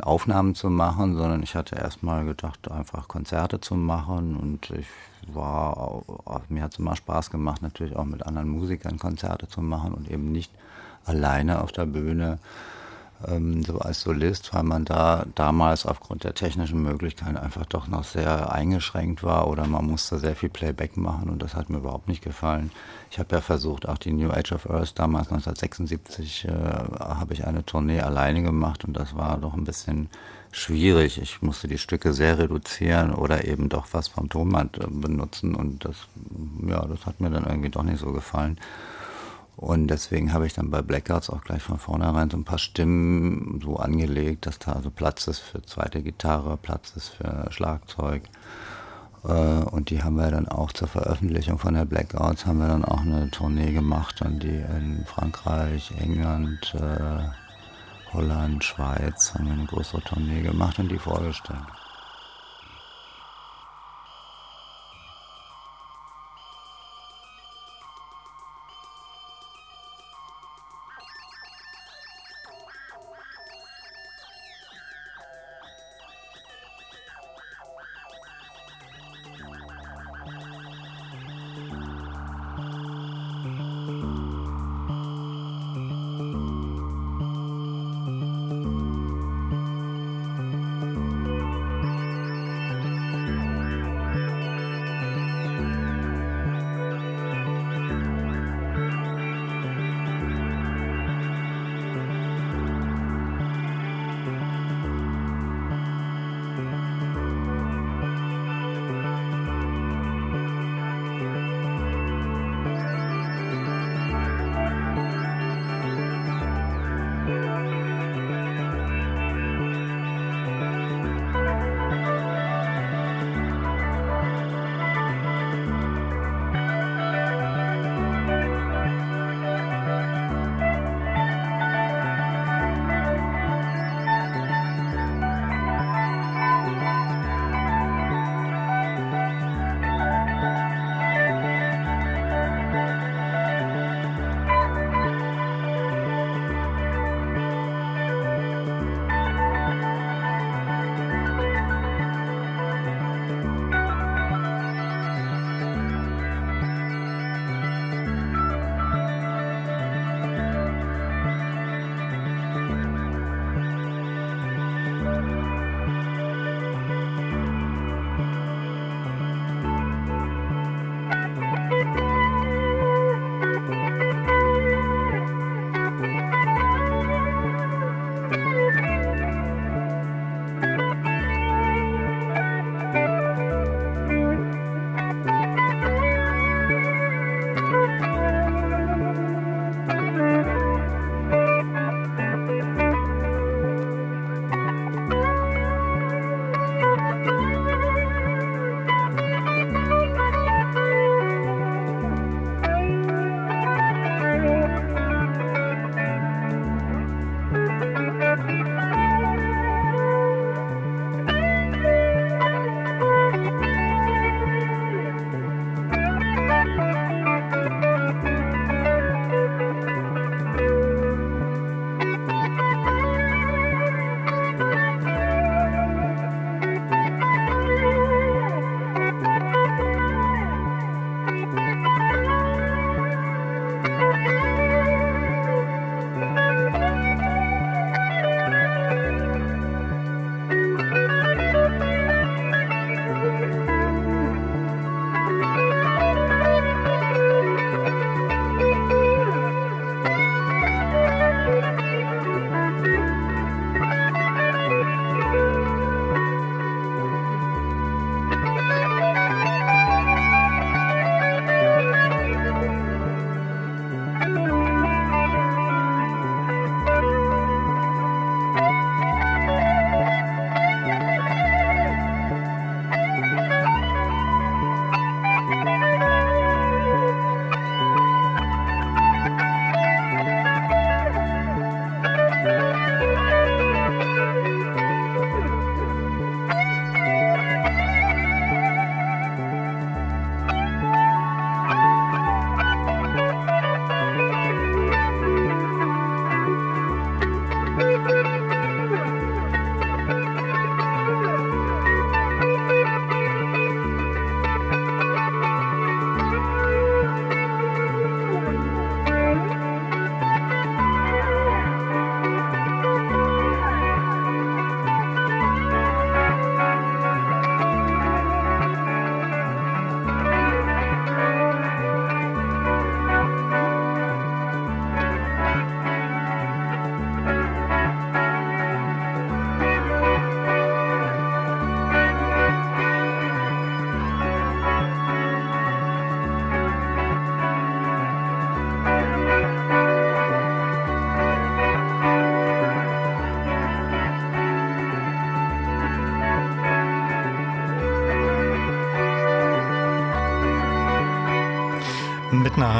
Aufnahmen 0.00 0.54
zu 0.54 0.70
machen, 0.70 1.16
sondern 1.16 1.42
ich 1.42 1.54
hatte 1.54 1.76
erstmal 1.76 2.24
gedacht, 2.24 2.70
einfach 2.70 3.06
Konzerte 3.06 3.60
zu 3.60 3.74
machen 3.74 4.36
und 4.36 4.70
ich 4.70 4.86
war, 5.34 6.02
mir 6.48 6.62
hat 6.62 6.72
es 6.72 6.78
immer 6.78 6.96
Spaß 6.96 7.30
gemacht, 7.30 7.62
natürlich 7.62 7.96
auch 7.96 8.04
mit 8.04 8.26
anderen 8.26 8.48
Musikern 8.48 8.98
Konzerte 8.98 9.48
zu 9.48 9.60
machen 9.60 9.94
und 9.94 10.10
eben 10.10 10.32
nicht 10.32 10.52
alleine 11.04 11.62
auf 11.62 11.72
der 11.72 11.86
Bühne 11.86 12.38
ähm, 13.26 13.62
so 13.62 13.78
als 13.78 14.02
Solist, 14.02 14.52
weil 14.52 14.62
man 14.62 14.84
da 14.84 15.24
damals 15.34 15.86
aufgrund 15.86 16.24
der 16.24 16.34
technischen 16.34 16.82
Möglichkeiten 16.82 17.36
einfach 17.36 17.66
doch 17.66 17.88
noch 17.88 18.04
sehr 18.04 18.52
eingeschränkt 18.52 19.22
war 19.22 19.48
oder 19.48 19.66
man 19.66 19.86
musste 19.86 20.18
sehr 20.18 20.36
viel 20.36 20.48
Playback 20.48 20.96
machen 20.96 21.30
und 21.30 21.42
das 21.42 21.54
hat 21.54 21.70
mir 21.70 21.78
überhaupt 21.78 22.08
nicht 22.08 22.22
gefallen. 22.22 22.70
Ich 23.10 23.18
habe 23.18 23.36
ja 23.36 23.40
versucht, 23.40 23.88
auch 23.88 23.98
die 23.98 24.12
New 24.12 24.30
Age 24.30 24.52
of 24.52 24.68
Earth 24.68 24.98
damals 24.98 25.28
1976 25.28 26.46
äh, 26.46 26.50
habe 26.50 27.32
ich 27.32 27.46
eine 27.46 27.64
Tournee 27.64 28.00
alleine 28.00 28.42
gemacht 28.42 28.84
und 28.84 28.94
das 28.94 29.16
war 29.16 29.38
doch 29.38 29.54
ein 29.54 29.64
bisschen 29.64 30.10
schwierig. 30.56 31.20
Ich 31.20 31.42
musste 31.42 31.68
die 31.68 31.78
Stücke 31.78 32.12
sehr 32.12 32.38
reduzieren 32.38 33.12
oder 33.12 33.44
eben 33.44 33.68
doch 33.68 33.86
was 33.92 34.08
vom 34.08 34.28
Tonband 34.28 34.78
äh, 34.78 34.86
benutzen 34.88 35.54
und 35.54 35.84
das, 35.84 35.96
ja, 36.66 36.84
das 36.86 37.04
hat 37.06 37.20
mir 37.20 37.30
dann 37.30 37.44
irgendwie 37.44 37.70
doch 37.70 37.82
nicht 37.82 37.98
so 37.98 38.12
gefallen. 38.12 38.58
Und 39.56 39.88
deswegen 39.88 40.32
habe 40.32 40.46
ich 40.46 40.52
dann 40.52 40.70
bei 40.70 40.82
Blackouts 40.82 41.30
auch 41.30 41.42
gleich 41.42 41.62
von 41.62 41.78
vornherein 41.78 42.28
so 42.28 42.36
ein 42.36 42.44
paar 42.44 42.58
Stimmen 42.58 43.60
so 43.62 43.76
angelegt, 43.76 44.46
dass 44.46 44.58
da 44.58 44.72
also 44.72 44.90
Platz 44.90 45.26
ist 45.28 45.38
für 45.38 45.62
zweite 45.62 46.02
Gitarre, 46.02 46.58
Platz 46.58 46.92
ist 46.94 47.08
für 47.08 47.46
Schlagzeug. 47.50 48.22
Äh, 49.24 49.30
und 49.30 49.90
die 49.90 50.02
haben 50.02 50.16
wir 50.16 50.30
dann 50.30 50.48
auch 50.48 50.72
zur 50.72 50.88
Veröffentlichung 50.88 51.58
von 51.58 51.74
der 51.74 51.84
Blackouts 51.84 52.46
haben 52.46 52.58
wir 52.58 52.68
dann 52.68 52.84
auch 52.84 53.00
eine 53.00 53.30
Tournee 53.30 53.72
gemacht, 53.72 54.16
dann 54.20 54.40
die 54.40 54.48
in 54.48 55.04
Frankreich, 55.06 55.92
England, 55.98 56.74
äh, 56.74 57.45
Holland, 58.16 58.64
Schweiz 58.64 59.34
haben 59.34 59.44
wir 59.44 59.52
eine 59.52 59.66
größere 59.66 60.00
Tournee 60.00 60.40
gemacht 60.40 60.78
und 60.78 60.88
die 60.90 60.98
vorgestellt. 60.98 61.60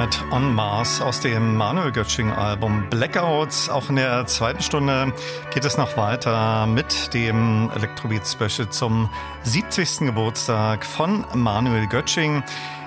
Planet 0.07 0.33
on 0.33 0.55
Mars 0.55 1.01
aus 1.01 1.21
dem 1.21 1.57
Manuel 1.57 1.91
Götsching 1.91 2.31
Album 2.31 2.85
Blackouts. 2.91 3.69
Auch 3.69 3.89
in 3.89 3.97
der 3.97 4.27
zweiten 4.27 4.63
Stunde 4.63 5.13
geht 5.53 5.65
es 5.65 5.77
noch 5.77 5.97
weiter 5.97 6.67
mit 6.67 7.13
dem 7.13 7.71
Electrobeat 7.75 8.27
Special 8.27 8.69
zum 8.69 9.09
70. 9.43 10.07
Geburtstag 10.07 10.85
von 10.85 11.25
Manuel 11.35 11.87
Götsching. 11.89 12.45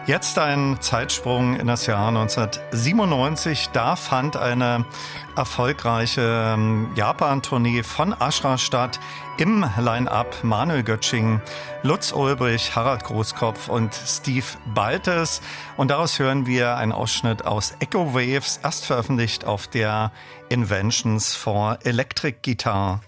Jetzt 0.10 0.40
ein 0.40 0.78
Zeitsprung 0.82 1.56
in 1.56 1.68
das 1.68 1.86
Jahr 1.86 2.08
1997. 2.08 3.70
Da 3.74 3.96
fand 3.96 4.38
eine 4.38 4.84
erfolgreiche 5.36 6.56
ähm, 6.56 6.90
Japan-Tournee 6.96 7.84
von 7.84 8.16
Ashra 8.20 8.58
statt. 8.58 9.00
Im 9.38 9.64
Line-Up 9.78 10.44
Manuel 10.44 10.82
Götsching, 10.82 11.42
Lutz 11.84 12.12
Ulbrich, 12.12 12.76
Harald 12.76 13.04
Großkopf 13.04 13.70
und 13.70 13.94
Steve 13.94 14.48
Baltes. 14.74 15.42
Und 15.78 15.92
daraus 15.92 16.18
hören 16.18 16.48
wir 16.48 16.76
einen 16.78 16.92
Ausschnitt 16.92 17.46
aus 17.46 17.76
Echo 17.80 18.16
Waves, 18.16 18.60
erst 18.64 18.88
veröffentlicht 18.88 19.46
auf 19.46 19.68
der 19.68 20.12
Inventions 20.50 21.36
for 21.36 21.78
Electric 21.84 22.38
Guitar. 22.44 23.02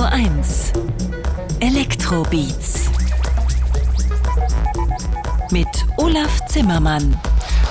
Radio 0.00 0.32
1 0.32 0.72
Elektrobeats 1.60 2.90
mit 5.50 5.66
Olaf 5.98 6.46
Zimmermann. 6.46 7.20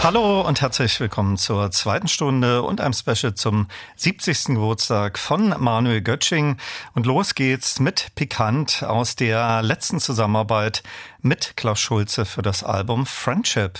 Hallo 0.04 0.42
und 0.42 0.62
herzlich 0.62 1.00
willkommen 1.00 1.38
zur 1.38 1.72
zweiten 1.72 2.08
Stunde 2.08 2.62
und 2.62 2.82
einem 2.82 2.94
Special 2.94 3.34
zum 3.34 3.68
70. 3.96 4.46
Geburtstag 4.46 5.18
von 5.18 5.56
Manuel 5.58 6.02
Götsching. 6.02 6.58
Und 6.94 7.08
los 7.08 7.34
geht's 7.34 7.80
mit 7.80 8.10
Pikant 8.14 8.84
aus 8.84 9.16
der 9.16 9.64
letzten 9.64 10.00
Zusammenarbeit 10.00 10.84
mit 11.22 11.54
Klaus 11.58 11.80
Schulze 11.80 12.26
für 12.26 12.44
das 12.44 12.64
Album 12.64 13.08
Friendship. 13.08 13.80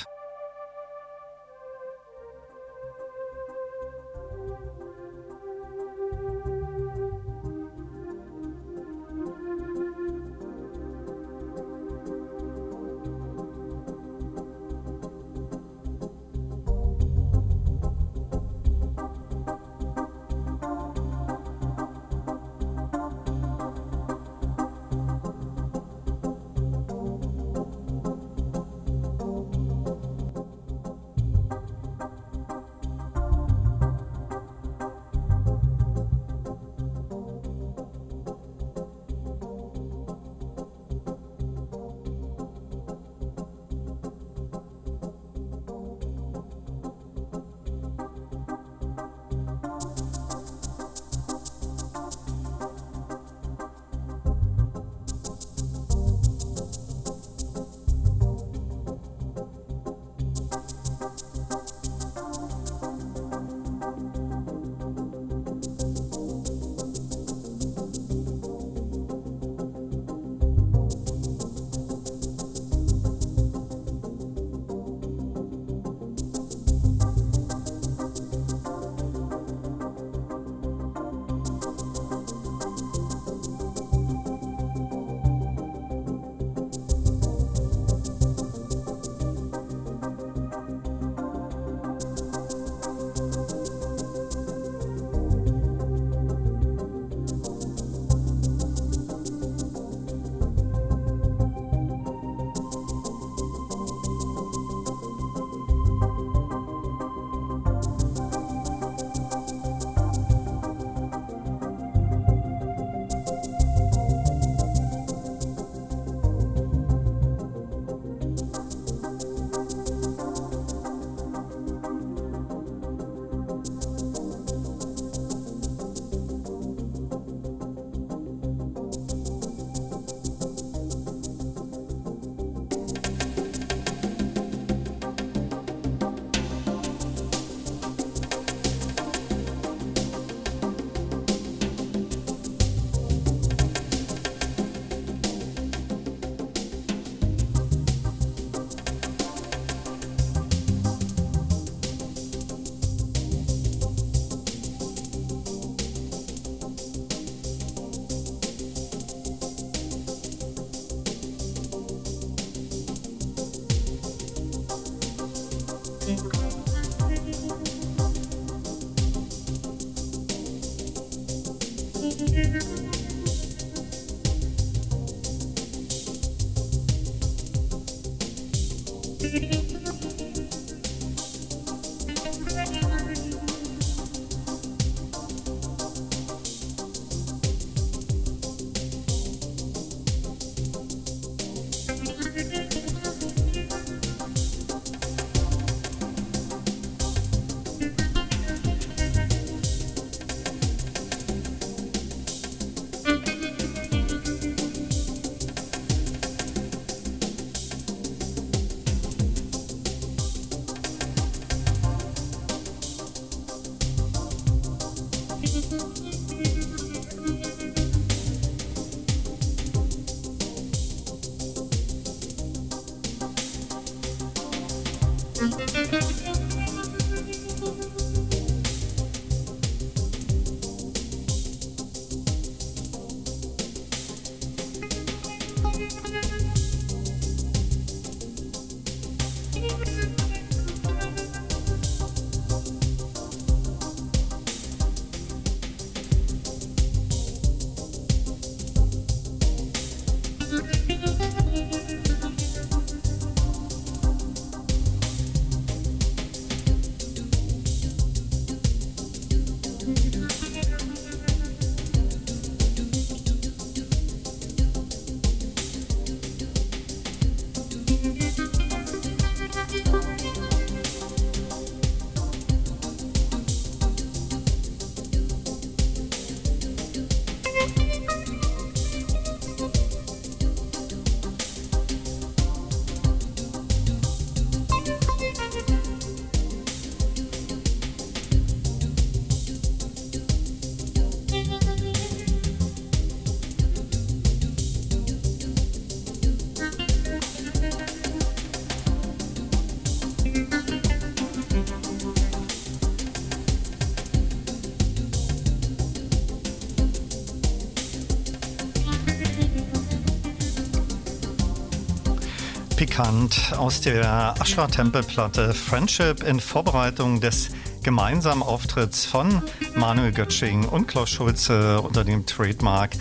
Pikant 313.00 313.54
aus 313.58 313.80
der 313.80 314.36
Ashra-Tempelplatte 314.42 315.54
Friendship 315.54 316.22
in 316.22 316.42
Vorbereitung 316.42 317.22
des 317.22 317.50
gemeinsamen 317.82 318.44
Auftritts 318.44 319.06
von 319.06 319.42
Manuel 319.76 320.12
Götsching 320.12 320.66
und 320.66 320.88
Klaus 320.88 321.10
Schulze 321.10 321.80
unter 321.80 322.04
dem 322.04 322.26
Trademark 322.26 322.92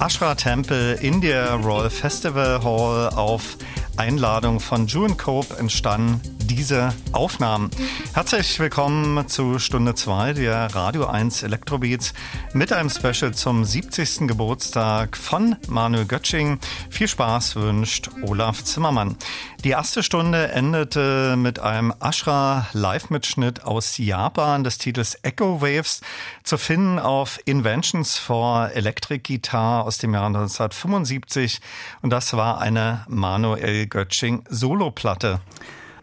Ashra 0.00 0.34
Temple 0.34 0.94
in 0.94 1.20
der 1.20 1.54
Royal 1.54 1.88
Festival 1.88 2.64
Hall 2.64 3.10
auf 3.10 3.56
Einladung 3.96 4.58
von 4.58 4.88
June 4.88 5.14
Cope 5.14 5.56
entstanden 5.56 6.20
diese 6.44 6.92
Aufnahmen. 7.12 7.70
Herzlich 8.12 8.58
willkommen 8.58 9.28
zu 9.28 9.58
Stunde 9.58 9.94
2 9.94 10.34
der 10.34 10.74
Radio 10.74 11.06
1 11.06 11.42
Elektrobeats 11.42 12.12
mit 12.52 12.72
einem 12.72 12.90
Special 12.90 13.32
zum 13.32 13.64
70. 13.64 14.28
Geburtstag 14.28 15.16
von 15.16 15.56
Manuel 15.68 16.04
Götsching. 16.06 16.58
Viel 16.90 17.08
Spaß 17.08 17.56
wünscht 17.56 18.10
Olaf 18.22 18.62
Zimmermann. 18.62 19.16
Die 19.64 19.70
erste 19.70 20.02
Stunde 20.02 20.52
endete 20.52 21.36
mit 21.38 21.58
einem 21.58 21.94
Ashra 21.98 22.66
Live-Mitschnitt 22.74 23.64
aus 23.64 23.96
Japan 23.96 24.62
des 24.62 24.76
Titels 24.76 25.18
Echo 25.22 25.62
Waves 25.62 26.02
zu 26.42 26.58
finden 26.58 26.98
auf 26.98 27.40
Inventions 27.46 28.18
for 28.18 28.70
Electric 28.74 29.20
Guitar 29.20 29.86
aus 29.86 29.96
dem 29.96 30.12
Jahr 30.12 30.26
1975 30.26 31.62
und 32.02 32.10
das 32.10 32.34
war 32.34 32.60
eine 32.60 33.06
Manuel 33.08 33.86
Götsching 33.86 34.44
Soloplatte. 34.50 35.40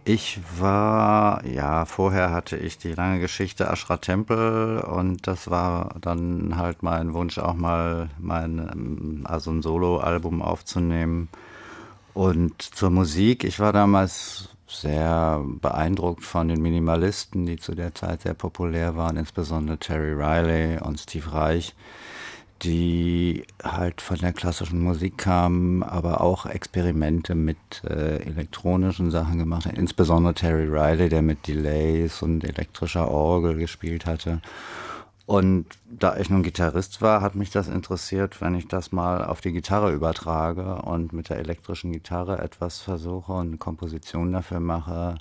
Ich 0.06 0.40
war, 0.58 1.46
ja, 1.46 1.86
vorher 1.86 2.32
hatte 2.32 2.58
ich 2.58 2.80
die 2.80 2.94
lange 2.94 3.20
Geschichte 3.20 3.68
Ashra 3.68 3.98
Tempel 3.98 4.80
und 4.80 5.28
das 5.28 5.52
war 5.52 5.98
dann 6.02 6.58
halt 6.58 6.82
mein 6.82 7.14
Wunsch, 7.14 7.38
auch 7.38 7.54
mal 7.54 8.10
mein, 8.18 9.22
also 9.26 9.52
ein 9.52 9.62
Solo-Album 9.62 10.42
aufzunehmen. 10.42 11.30
Und 12.14 12.62
zur 12.62 12.90
Musik, 12.90 13.44
ich 13.44 13.60
war 13.60 13.74
damals 13.74 14.50
sehr 14.68 15.44
beeindruckt 15.62 16.24
von 16.24 16.48
den 16.48 16.62
Minimalisten, 16.62 17.46
die 17.46 17.58
zu 17.58 17.76
der 17.76 17.94
Zeit 17.94 18.22
sehr 18.22 18.34
populär 18.34 18.96
waren, 18.96 19.18
insbesondere 19.18 19.78
Terry 19.78 20.14
Riley 20.14 20.80
und 20.80 21.00
Steve 21.00 21.34
Reich 21.34 21.76
die 22.64 23.44
halt 23.64 24.02
von 24.02 24.18
der 24.18 24.34
klassischen 24.34 24.82
Musik 24.82 25.18
kamen, 25.18 25.82
aber 25.84 26.22
auch 26.22 26.46
Experimente 26.46 27.34
mit 27.34 27.58
äh, 27.84 28.18
elektronischen 28.18 29.10
Sachen 29.10 29.40
gemacht 29.40 29.66
hat. 29.66 29.78
Insbesondere 29.78 30.34
Terry 30.34 30.68
Riley, 30.68 31.10
der 31.10 31.22
mit 31.22 31.48
Delays 31.48 32.22
und 32.22 32.44
elektrischer 32.44 33.10
Orgel 33.10 33.56
gespielt 33.56 34.06
hatte. 34.06 34.42
Und 35.26 35.66
da 35.90 36.18
ich 36.18 36.30
nun 36.30 36.44
Gitarrist 36.44 37.02
war, 37.02 37.22
hat 37.22 37.36
mich 37.36 37.52
das 37.52 37.68
interessiert, 37.68 38.42
wenn 38.42 38.56
ich 38.56 38.68
das 38.68 38.92
mal 38.92 39.24
auf 39.24 39.40
die 39.40 39.52
Gitarre 39.52 39.94
übertrage 39.94 40.82
und 40.82 41.14
mit 41.14 41.30
der 41.30 41.38
elektrischen 41.38 41.92
Gitarre 41.92 42.40
etwas 42.40 42.80
versuche 42.80 43.32
und 43.34 43.48
eine 43.48 43.58
Komposition 43.58 44.32
dafür 44.32 44.60
mache, 44.60 45.16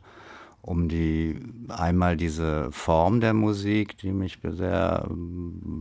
um 0.62 0.88
die 0.88 1.40
einmal 1.68 2.16
diese 2.16 2.72
Form 2.72 3.20
der 3.20 3.34
Musik, 3.34 3.98
die 3.98 4.12
mich 4.12 4.38
sehr 4.42 5.09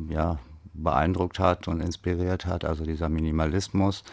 ja, 0.10 0.40
beeindruckt 0.74 1.40
hat 1.40 1.68
und 1.68 1.82
inspiriert 1.82 2.46
hat, 2.46 2.66
also 2.66 2.84
dieser 2.84 3.10
Minimalismus. 3.10 4.04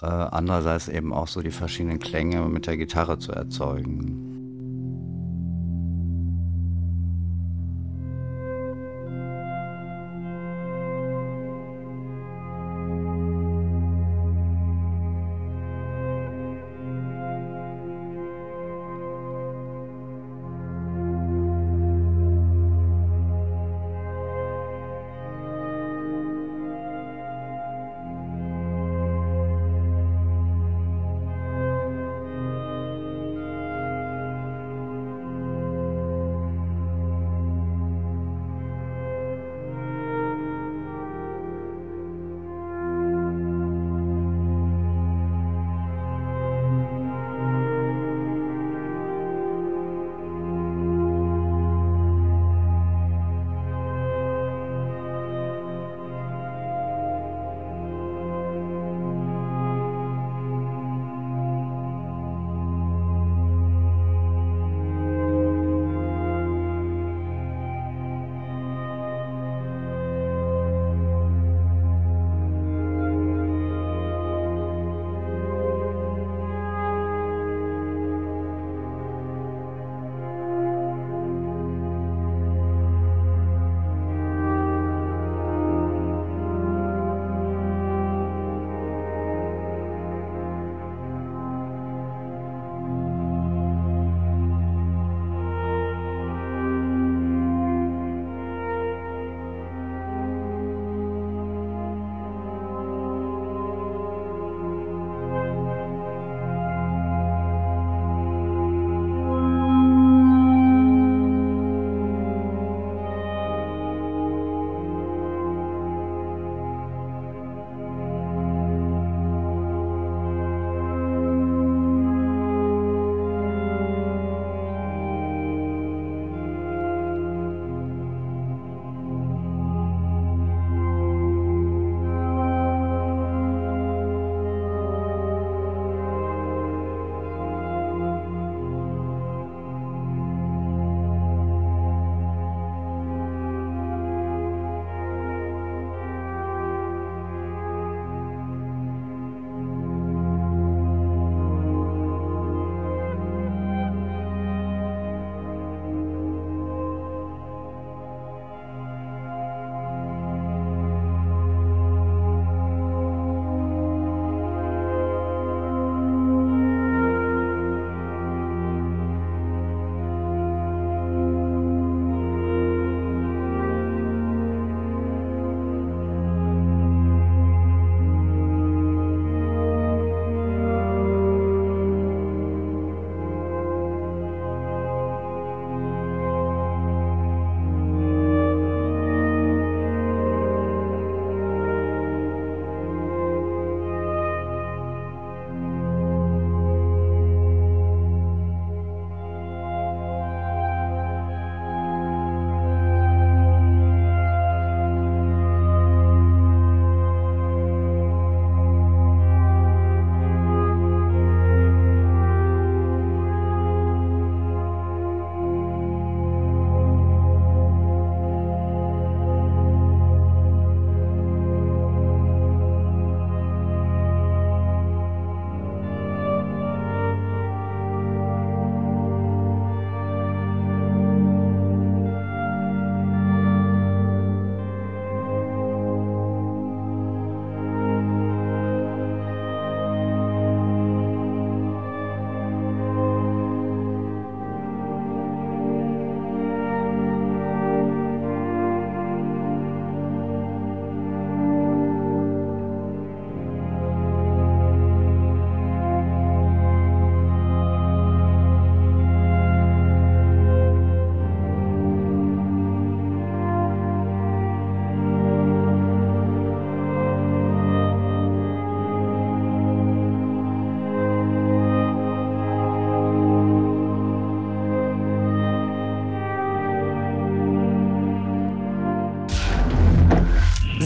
Äh, 0.00 0.06
andererseits 0.06 0.88
eben 0.88 1.12
auch 1.12 1.26
so 1.26 1.42
die 1.42 1.50
verschiedenen 1.50 1.98
Klänge 1.98 2.42
mit 2.42 2.66
der 2.66 2.76
Gitarre 2.76 3.18
zu 3.18 3.32
erzeugen. 3.32 4.37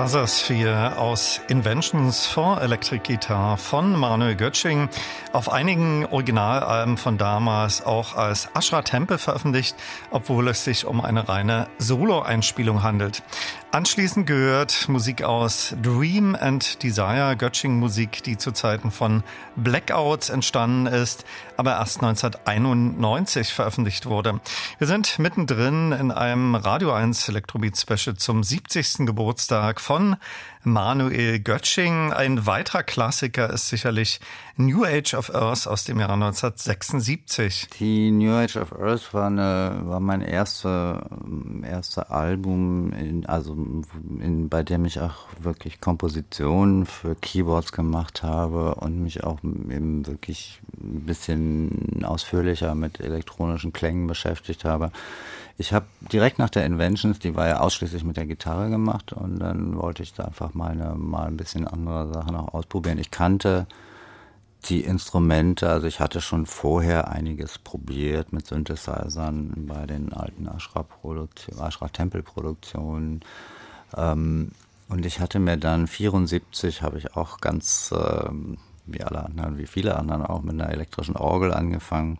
Quasarsphere 0.00 0.96
aus 0.96 1.42
Inventions 1.48 2.26
for 2.26 2.62
Electric 2.62 3.02
Guitar 3.06 3.58
von 3.58 3.94
Manuel 3.94 4.34
Götsching. 4.34 4.88
Auf 5.34 5.52
einigen 5.52 6.06
Originalalben 6.06 6.96
von 6.96 7.18
damals 7.18 7.84
auch 7.84 8.16
als 8.16 8.48
Ashra 8.54 8.80
Temple 8.80 9.18
veröffentlicht, 9.18 9.76
obwohl 10.10 10.48
es 10.48 10.64
sich 10.64 10.86
um 10.86 11.02
eine 11.02 11.28
reine 11.28 11.68
Solo-Einspielung 11.76 12.82
handelt. 12.82 13.22
Anschließend 13.72 14.26
gehört 14.26 14.88
Musik 14.88 15.22
aus 15.22 15.76
Dream 15.80 16.34
and 16.34 16.82
Desire, 16.82 17.36
Götsching 17.36 17.78
Musik, 17.78 18.20
die 18.24 18.36
zu 18.36 18.50
Zeiten 18.50 18.90
von 18.90 19.22
Blackouts 19.54 20.28
entstanden 20.28 20.86
ist, 20.86 21.24
aber 21.56 21.74
erst 21.74 22.02
1991 22.02 23.52
veröffentlicht 23.52 24.06
wurde. 24.06 24.40
Wir 24.78 24.88
sind 24.88 25.20
mittendrin 25.20 25.92
in 25.92 26.10
einem 26.10 26.56
Radio 26.56 26.92
1 26.92 27.28
Elektrobeat 27.28 27.78
Special 27.78 28.16
zum 28.16 28.42
70. 28.42 29.06
Geburtstag 29.06 29.80
von 29.80 30.16
Manuel 30.62 31.40
Götsching. 31.40 32.12
Ein 32.12 32.46
weiterer 32.46 32.82
Klassiker 32.82 33.50
ist 33.50 33.68
sicherlich 33.68 34.20
New 34.56 34.84
Age 34.84 35.14
of 35.14 35.34
Earth 35.34 35.66
aus 35.66 35.84
dem 35.84 35.98
Jahre 35.98 36.12
1976. 36.14 37.68
Die 37.78 38.10
New 38.10 38.32
Age 38.32 38.56
of 38.56 38.78
Earth 38.78 39.14
war, 39.14 39.28
eine, 39.28 39.80
war 39.84 40.00
mein 40.00 40.20
erster 40.20 41.08
erste 41.62 42.10
Album, 42.10 42.92
in, 42.92 43.24
also 43.26 43.54
in, 43.54 44.48
bei 44.48 44.62
dem 44.62 44.84
ich 44.84 45.00
auch 45.00 45.28
wirklich 45.38 45.80
Kompositionen 45.80 46.84
für 46.84 47.14
Keyboards 47.14 47.72
gemacht 47.72 48.22
habe 48.22 48.74
und 48.74 49.02
mich 49.02 49.24
auch 49.24 49.42
eben 49.42 50.06
wirklich 50.06 50.60
ein 50.78 51.06
bisschen 51.06 52.04
ausführlicher 52.04 52.74
mit 52.74 53.00
elektronischen 53.00 53.72
Klängen 53.72 54.06
beschäftigt 54.06 54.64
habe. 54.64 54.92
Ich 55.60 55.72
habe 55.74 55.84
direkt 56.10 56.38
nach 56.38 56.48
der 56.48 56.64
Inventions, 56.64 57.18
die 57.18 57.36
war 57.36 57.46
ja 57.46 57.60
ausschließlich 57.60 58.02
mit 58.02 58.16
der 58.16 58.24
Gitarre 58.24 58.70
gemacht 58.70 59.12
und 59.12 59.40
dann 59.40 59.76
wollte 59.76 60.02
ich 60.02 60.14
da 60.14 60.24
einfach 60.24 60.54
mal, 60.54 60.70
eine, 60.70 60.94
mal 60.94 61.26
ein 61.26 61.36
bisschen 61.36 61.68
andere 61.68 62.10
Sachen 62.10 62.34
auch 62.34 62.54
ausprobieren. 62.54 62.96
Ich 62.96 63.10
kannte 63.10 63.66
die 64.70 64.80
Instrumente, 64.80 65.68
also 65.68 65.86
ich 65.86 66.00
hatte 66.00 66.22
schon 66.22 66.46
vorher 66.46 67.10
einiges 67.10 67.58
probiert 67.58 68.32
mit 68.32 68.46
Synthesizern 68.46 69.66
bei 69.68 69.84
den 69.84 70.14
alten 70.14 70.48
Ashra-Tempel-Produktionen. 70.48 73.20
Ähm, 73.98 74.52
und 74.88 75.04
ich 75.04 75.20
hatte 75.20 75.40
mir 75.40 75.58
dann 75.58 75.88
74 75.88 76.80
habe 76.80 76.96
ich 76.96 77.16
auch 77.16 77.38
ganz, 77.38 77.92
äh, 77.92 78.30
wie 78.86 79.02
alle 79.02 79.26
anderen, 79.26 79.58
wie 79.58 79.66
viele 79.66 79.96
anderen 79.96 80.24
auch 80.24 80.40
mit 80.40 80.54
einer 80.54 80.70
elektrischen 80.70 81.16
Orgel 81.16 81.52
angefangen 81.52 82.16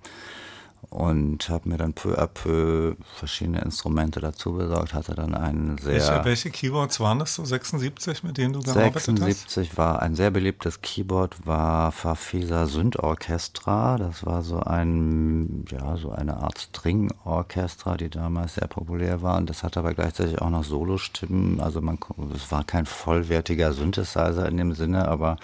und 0.88 1.48
habe 1.50 1.68
mir 1.68 1.76
dann 1.76 1.92
peu 1.92 2.18
à 2.18 2.26
peu 2.26 2.96
verschiedene 3.14 3.60
Instrumente 3.60 4.18
dazu 4.20 4.54
besorgt, 4.54 4.94
hatte 4.94 5.14
dann 5.14 5.34
einen 5.34 5.78
sehr... 5.78 5.94
Welche, 5.94 6.24
welche 6.24 6.50
Keyboards 6.50 6.98
waren 7.00 7.18
das 7.18 7.34
so, 7.34 7.44
76, 7.44 8.22
mit 8.22 8.38
denen 8.38 8.54
du 8.54 8.60
gearbeitet 8.60 8.94
76 8.94 9.28
hast? 9.28 9.50
76 9.50 9.78
war 9.78 10.02
ein 10.02 10.14
sehr 10.14 10.30
beliebtes 10.30 10.80
Keyboard, 10.80 11.46
war 11.46 11.92
Farfisa 11.92 12.66
Sündorchestra. 12.66 13.98
Das 13.98 14.24
war 14.24 14.42
so 14.42 14.60
ein, 14.60 15.64
ja, 15.70 15.96
so 15.96 16.10
eine 16.10 16.38
Art 16.38 16.58
String-Orchestra, 16.58 17.96
die 17.96 18.08
damals 18.08 18.54
sehr 18.54 18.66
populär 18.66 19.22
war. 19.22 19.36
Und 19.36 19.50
das 19.50 19.62
hatte 19.62 19.80
aber 19.80 19.94
gleichzeitig 19.94 20.40
auch 20.40 20.50
noch 20.50 20.64
Solostimmen. 20.64 21.60
Also 21.60 21.80
man, 21.80 21.98
es 22.34 22.50
war 22.50 22.64
kein 22.64 22.86
vollwertiger 22.86 23.74
Synthesizer 23.74 24.48
in 24.48 24.56
dem 24.56 24.72
Sinne, 24.72 25.06
aber 25.06 25.36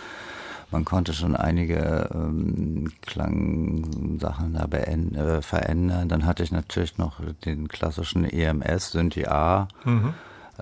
man 0.70 0.84
konnte 0.84 1.12
schon 1.12 1.36
einige 1.36 2.09
ähm, 2.12 2.93
Klangsachen 3.02 4.55
da 4.55 4.64
äh, 4.64 5.43
verändern. 5.43 6.09
Dann 6.09 6.26
hatte 6.26 6.43
ich 6.43 6.52
natürlich 6.52 6.98
noch 6.98 7.20
den 7.44 7.68
klassischen 7.68 8.24
EMS, 8.24 8.93
Synthi 8.93 9.26
A. 9.26 9.68
Mhm. 9.84 10.14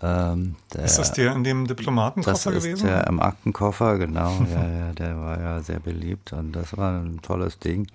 Ähm, 0.03 0.57
der, 0.75 0.85
ist 0.85 0.99
das 0.99 1.13
der 1.13 1.33
in 1.33 1.45
dem 1.45 1.67
Diplomatenkoffer 1.67 2.51
gewesen? 2.51 2.71
Das 2.71 2.81
ist 2.81 2.87
der 2.87 3.07
im 3.07 3.21
Aktenkoffer, 3.21 3.99
genau. 3.99 4.31
ja, 4.53 4.69
ja, 4.69 4.93
der 4.93 5.21
war 5.21 5.41
ja 5.41 5.61
sehr 5.61 5.81
beliebt 5.81 6.33
und 6.33 6.53
das 6.53 6.77
war 6.77 7.01
ein 7.01 7.21
tolles 7.23 7.59
Ding. 7.59 7.87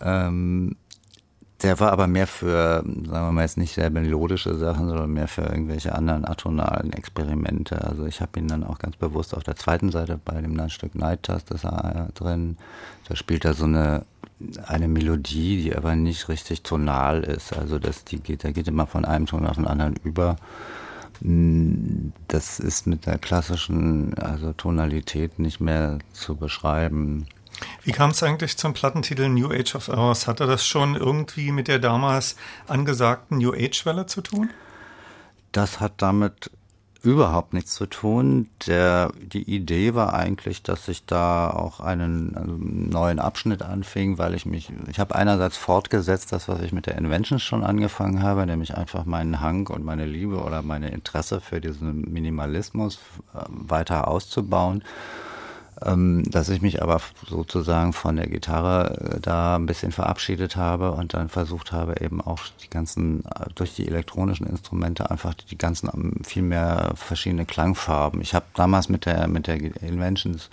Ähm, 0.00 0.76
der 1.62 1.80
war 1.80 1.92
aber 1.92 2.06
mehr 2.06 2.26
für, 2.26 2.84
sagen 2.84 3.10
wir 3.10 3.32
mal 3.32 3.42
jetzt 3.42 3.56
nicht 3.56 3.74
sehr 3.74 3.90
melodische 3.90 4.54
Sachen, 4.56 4.88
sondern 4.88 5.12
mehr 5.12 5.26
für 5.26 5.42
irgendwelche 5.42 5.94
anderen 5.94 6.24
atonalen 6.24 6.92
Experimente. 6.92 7.82
Also 7.84 8.06
ich 8.06 8.20
habe 8.20 8.38
ihn 8.38 8.46
dann 8.46 8.62
auch 8.62 8.78
ganz 8.78 8.96
bewusst 8.96 9.34
auf 9.34 9.42
der 9.42 9.56
zweiten 9.56 9.90
Seite 9.90 10.20
bei 10.24 10.40
dem 10.40 10.68
Stück 10.68 10.94
Night 10.94 11.24
Tast 11.24 11.50
ist 11.50 11.64
er 11.64 12.10
drin. 12.14 12.56
Da 13.08 13.16
spielt 13.16 13.44
er 13.44 13.54
so 13.54 13.64
eine 13.64 14.04
eine 14.66 14.88
Melodie, 14.88 15.62
die 15.62 15.76
aber 15.76 15.96
nicht 15.96 16.28
richtig 16.28 16.62
tonal 16.62 17.24
ist. 17.24 17.56
Also 17.56 17.78
das, 17.78 18.04
die 18.04 18.20
geht, 18.20 18.44
da 18.44 18.52
geht 18.52 18.68
immer 18.68 18.86
von 18.86 19.04
einem 19.04 19.26
Ton 19.26 19.46
auf 19.46 19.56
den 19.56 19.66
anderen 19.66 19.96
über. 20.04 20.36
Das 21.20 22.60
ist 22.60 22.86
mit 22.86 23.06
der 23.06 23.18
klassischen 23.18 24.14
also 24.14 24.52
Tonalität 24.52 25.40
nicht 25.40 25.60
mehr 25.60 25.98
zu 26.12 26.36
beschreiben. 26.36 27.26
Wie 27.84 27.92
kam 27.92 28.10
es 28.10 28.22
eigentlich 28.22 28.56
zum 28.56 28.74
Plattentitel 28.74 29.28
New 29.28 29.50
Age 29.50 29.74
of 29.74 29.88
Hours? 29.88 30.26
Hatte 30.26 30.46
das 30.46 30.64
schon 30.64 30.94
irgendwie 30.94 31.52
mit 31.52 31.68
der 31.68 31.78
damals 31.78 32.36
angesagten 32.66 33.38
New 33.38 33.52
Age-Welle 33.52 34.06
zu 34.06 34.20
tun? 34.20 34.50
Das 35.52 35.80
hat 35.80 35.94
damit 35.98 36.50
überhaupt 37.02 37.54
nichts 37.54 37.74
zu 37.74 37.86
tun. 37.86 38.48
Der, 38.66 39.12
die 39.16 39.42
Idee 39.42 39.94
war 39.94 40.14
eigentlich, 40.14 40.62
dass 40.62 40.88
ich 40.88 41.06
da 41.06 41.50
auch 41.50 41.80
einen, 41.80 42.36
also 42.36 42.56
neuen 42.58 43.20
Abschnitt 43.20 43.62
anfing, 43.62 44.18
weil 44.18 44.34
ich 44.34 44.46
mich, 44.46 44.70
ich 44.88 44.98
habe 44.98 45.14
einerseits 45.14 45.56
fortgesetzt, 45.56 46.32
das, 46.32 46.48
was 46.48 46.60
ich 46.60 46.72
mit 46.72 46.86
der 46.86 46.98
Inventions 46.98 47.42
schon 47.42 47.62
angefangen 47.62 48.22
habe, 48.22 48.44
nämlich 48.46 48.76
einfach 48.76 49.04
meinen 49.04 49.40
Hang 49.40 49.68
und 49.68 49.84
meine 49.84 50.06
Liebe 50.06 50.42
oder 50.42 50.62
meine 50.62 50.90
Interesse 50.90 51.40
für 51.40 51.60
diesen 51.60 52.12
Minimalismus 52.12 52.98
äh, 53.34 53.44
weiter 53.48 54.08
auszubauen 54.08 54.82
dass 55.80 56.48
ich 56.48 56.62
mich 56.62 56.82
aber 56.82 57.00
sozusagen 57.28 57.92
von 57.92 58.16
der 58.16 58.26
Gitarre 58.26 59.14
äh, 59.16 59.20
da 59.20 59.56
ein 59.56 59.66
bisschen 59.66 59.92
verabschiedet 59.92 60.56
habe 60.56 60.92
und 60.92 61.14
dann 61.14 61.28
versucht 61.28 61.72
habe, 61.72 62.00
eben 62.00 62.20
auch 62.20 62.40
die 62.62 62.70
ganzen, 62.70 63.24
äh, 63.24 63.46
durch 63.54 63.74
die 63.74 63.86
elektronischen 63.86 64.46
Instrumente 64.46 65.10
einfach 65.10 65.34
die 65.34 65.58
ganzen 65.58 65.88
ähm, 65.94 66.24
viel 66.24 66.42
mehr 66.42 66.92
verschiedene 66.96 67.46
Klangfarben. 67.46 68.20
Ich 68.20 68.34
habe 68.34 68.46
damals 68.54 68.88
mit 68.88 69.06
der, 69.06 69.28
mit 69.28 69.46
der 69.46 69.56
Inventions 69.82 70.50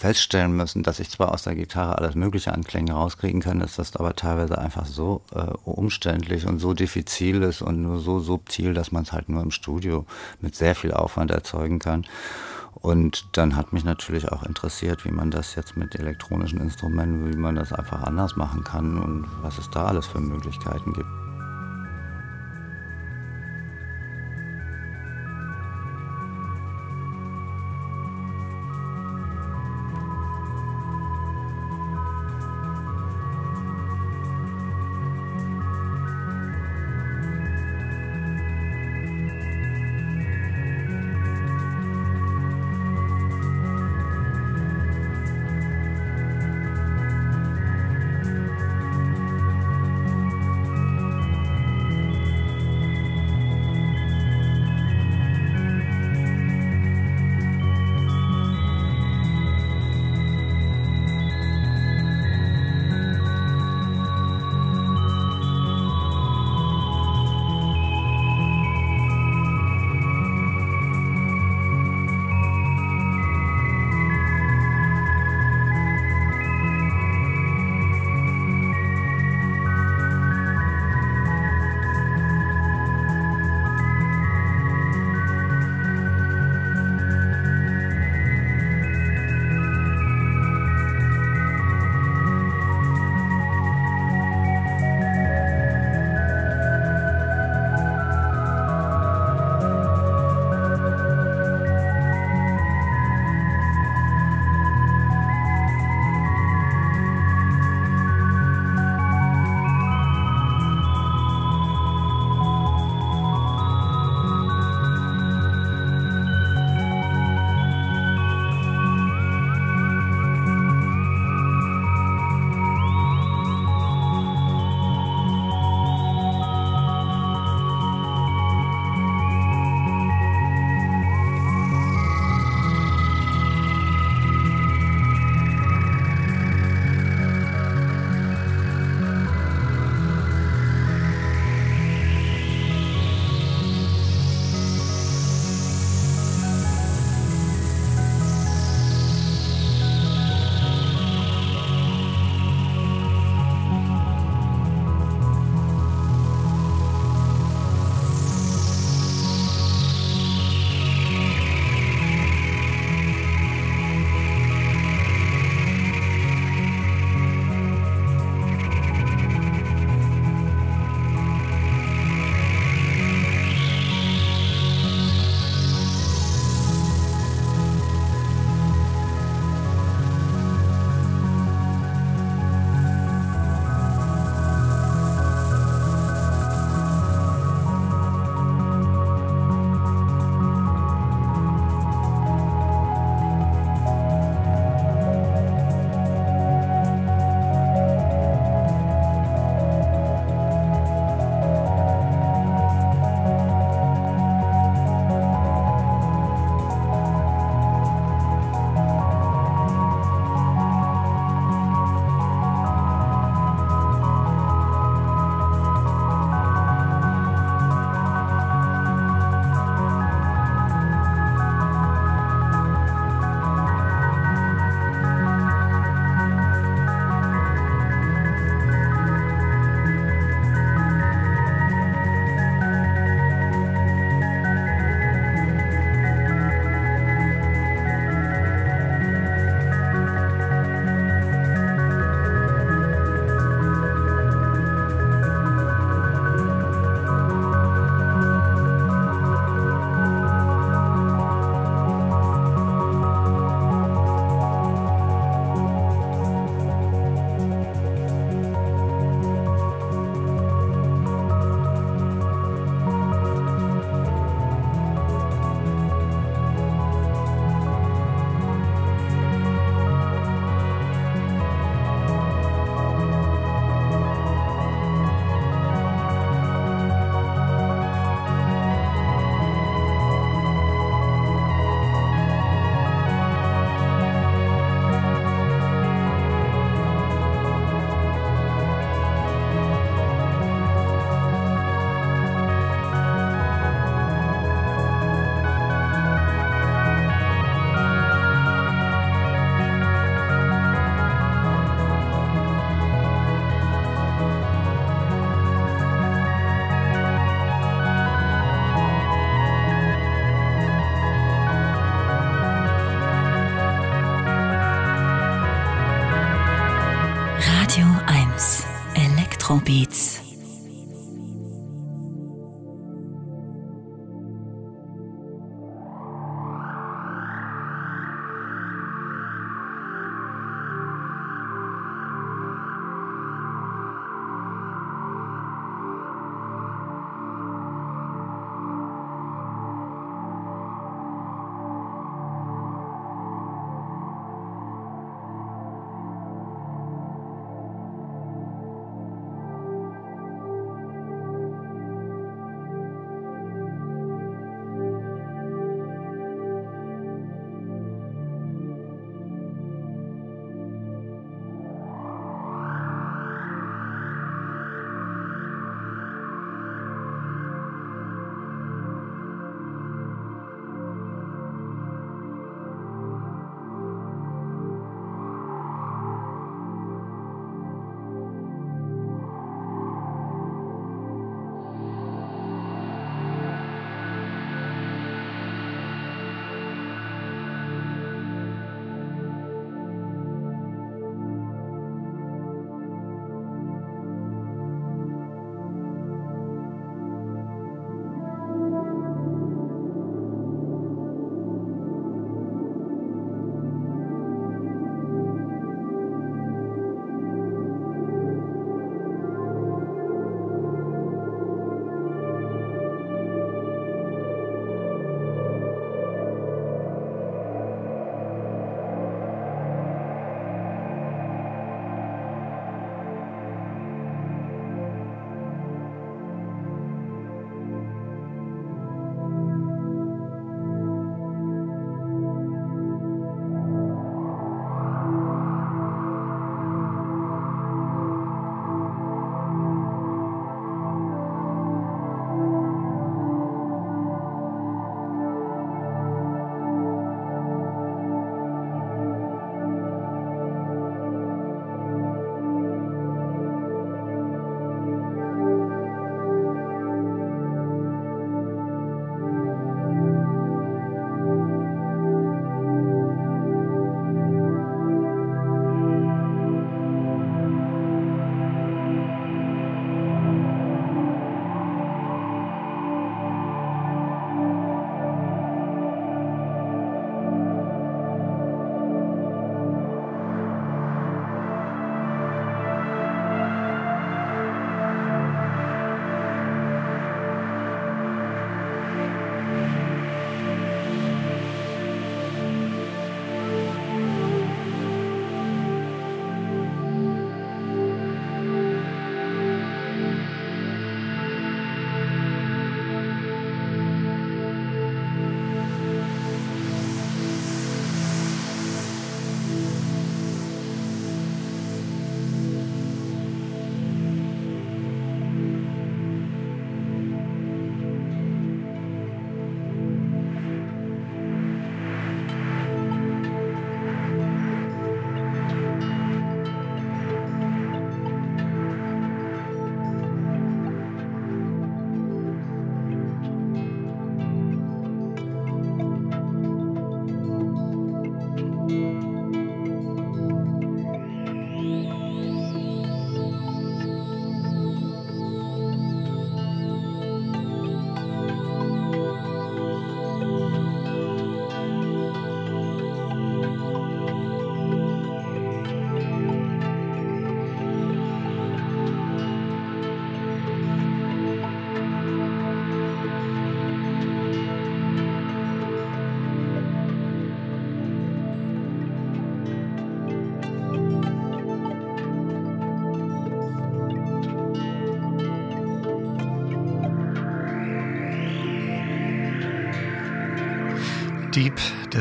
feststellen 0.00 0.56
müssen, 0.56 0.82
dass 0.82 0.98
ich 0.98 1.10
zwar 1.10 1.30
aus 1.30 1.42
der 1.42 1.54
Gitarre 1.54 1.98
alles 1.98 2.14
mögliche 2.14 2.54
an 2.54 2.64
Klänge 2.64 2.92
rauskriegen 2.92 3.42
kann, 3.42 3.60
dass 3.60 3.76
das 3.76 3.96
aber 3.96 4.16
teilweise 4.16 4.56
einfach 4.56 4.86
so 4.86 5.20
äh, 5.34 5.40
umständlich 5.64 6.46
und 6.46 6.58
so 6.58 6.72
diffizil 6.72 7.42
ist 7.42 7.60
und 7.60 7.82
nur 7.82 7.98
so 7.98 8.18
subtil, 8.18 8.72
dass 8.72 8.92
man 8.92 9.02
es 9.02 9.12
halt 9.12 9.28
nur 9.28 9.42
im 9.42 9.50
Studio 9.50 10.06
mit 10.40 10.54
sehr 10.54 10.74
viel 10.74 10.92
Aufwand 10.92 11.30
erzeugen 11.30 11.80
kann. 11.80 12.06
Und 12.80 13.36
dann 13.36 13.56
hat 13.56 13.72
mich 13.72 13.84
natürlich 13.84 14.32
auch 14.32 14.42
interessiert, 14.42 15.04
wie 15.04 15.10
man 15.10 15.30
das 15.30 15.54
jetzt 15.54 15.76
mit 15.76 15.94
elektronischen 15.96 16.60
Instrumenten, 16.60 17.30
wie 17.30 17.36
man 17.36 17.54
das 17.54 17.72
einfach 17.72 18.02
anders 18.02 18.36
machen 18.36 18.64
kann 18.64 18.98
und 18.98 19.26
was 19.42 19.58
es 19.58 19.68
da 19.70 19.84
alles 19.84 20.06
für 20.06 20.20
Möglichkeiten 20.20 20.94
gibt. 20.94 21.29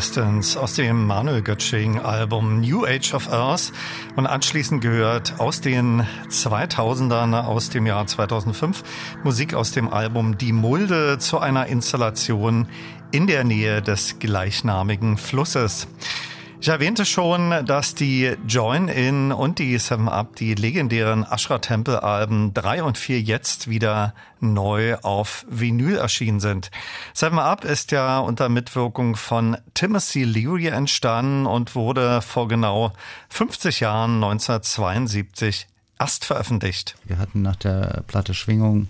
Distance 0.09 0.59
aus 0.59 0.73
dem 0.73 1.05
Manuel 1.05 1.43
Göttsching 1.43 1.99
Album 1.99 2.61
New 2.61 2.83
Age 2.83 3.13
of 3.13 3.31
Earth 3.31 3.71
und 4.15 4.25
anschließend 4.25 4.81
gehört 4.81 5.39
aus 5.39 5.61
den 5.61 6.01
2000ern, 6.29 7.39
aus 7.45 7.69
dem 7.69 7.85
Jahr 7.85 8.07
2005, 8.07 8.81
Musik 9.23 9.53
aus 9.53 9.71
dem 9.71 9.87
Album 9.93 10.35
Die 10.39 10.51
Mulde 10.51 11.19
zu 11.19 11.37
einer 11.37 11.67
Installation 11.67 12.67
in 13.11 13.27
der 13.27 13.43
Nähe 13.43 13.83
des 13.83 14.17
gleichnamigen 14.17 15.17
Flusses. 15.17 15.87
Ich 16.61 16.67
erwähnte 16.67 17.05
schon, 17.05 17.65
dass 17.65 17.95
die 17.95 18.35
Join-In 18.45 19.31
und 19.31 19.59
die 19.59 19.77
Seven 19.77 20.09
Up, 20.09 20.35
die 20.35 20.55
legendären 20.55 21.23
Ashra 21.23 21.59
Temple 21.59 22.03
Alben 22.03 22.53
3 22.53 22.83
und 22.83 22.97
4 22.97 23.21
jetzt 23.21 23.69
wieder 23.69 24.13
neu 24.41 24.97
auf 24.97 25.45
Vinyl 25.49 25.95
erschienen 25.95 26.41
sind. 26.41 26.69
Seven 27.13 27.39
Up 27.39 27.63
ist 27.63 27.93
ja 27.93 28.19
unter 28.19 28.49
Mitwirkung 28.49 29.15
von 29.15 29.55
Timothy 29.73 30.25
Leary 30.25 30.67
entstanden 30.67 31.45
und 31.45 31.75
wurde 31.75 32.21
vor 32.21 32.49
genau 32.49 32.91
50 33.29 33.79
Jahren 33.79 34.15
1972 34.15 35.65
erst 35.97 36.25
veröffentlicht. 36.25 36.95
Wir 37.05 37.19
hatten 37.19 37.41
nach 37.41 37.55
der 37.55 38.03
Platte 38.05 38.33
Schwingung 38.33 38.89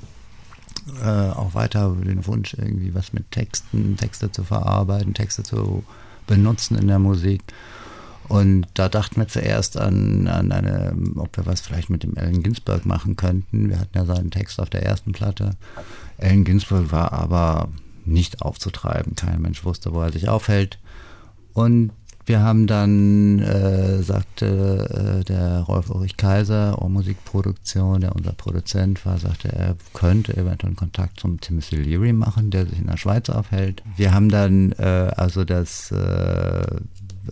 äh, 1.04 1.08
auch 1.08 1.54
weiter 1.54 1.96
den 2.04 2.26
Wunsch, 2.26 2.56
irgendwie 2.56 2.96
was 2.96 3.14
mit 3.14 3.30
Texten, 3.30 3.96
Texte 3.96 4.32
zu 4.32 4.44
verarbeiten, 4.44 5.14
Texte 5.14 5.44
zu 5.44 5.84
benutzen 6.30 6.78
in 6.78 6.88
der 6.88 7.00
Musik. 7.00 7.42
Und 8.30 8.68
da 8.76 8.88
dachten 8.88 9.20
wir 9.20 9.28
zuerst 9.28 9.76
an, 9.76 10.28
an 10.28 10.52
eine, 10.52 10.96
ob 11.16 11.36
wir 11.36 11.48
was 11.48 11.62
vielleicht 11.62 11.90
mit 11.90 12.04
dem 12.04 12.16
Allen 12.16 12.44
Ginsberg 12.44 12.86
machen 12.86 13.16
könnten. 13.16 13.70
Wir 13.70 13.80
hatten 13.80 13.98
ja 13.98 14.06
seinen 14.06 14.30
Text 14.30 14.60
auf 14.60 14.70
der 14.70 14.84
ersten 14.84 15.12
Platte. 15.12 15.56
Allen 16.20 16.44
Ginsberg 16.44 16.92
war 16.92 17.12
aber 17.12 17.70
nicht 18.06 18.44
aufzutreiben. 18.44 19.16
Kein 19.16 19.42
Mensch 19.42 19.66
wusste, 19.66 19.94
wo 19.94 20.02
er 20.02 20.12
sich 20.12 20.30
aufhält. 20.30 20.78
Und 21.54 21.92
wir 22.30 22.42
haben 22.42 22.68
dann, 22.68 23.40
äh, 23.40 24.04
sagte 24.04 25.20
äh, 25.20 25.24
der 25.26 25.62
Rolf 25.62 25.90
Ulrich 25.90 26.16
Kaiser, 26.16 26.80
Ohr 26.80 26.88
Musikproduktion, 26.88 28.02
der 28.02 28.16
unser 28.16 28.34
Produzent 28.34 29.04
war, 29.04 29.18
sagte, 29.18 29.52
er 29.52 29.76
könnte 29.96 30.38
eventuell 30.38 30.70
einen 30.70 30.76
Kontakt 30.76 31.20
zum 31.20 31.42
Timothy 31.42 31.78
Leary 31.78 32.14
machen, 32.14 32.52
der 32.52 32.68
sich 32.68 32.78
in 32.78 32.86
der 32.86 32.98
Schweiz 32.98 33.30
aufhält. 33.30 33.82
Wir 33.98 34.14
haben 34.14 34.30
dann 34.30 34.74
äh, 34.74 35.12
also 35.18 35.44
das 35.44 35.92
äh, 35.92 36.68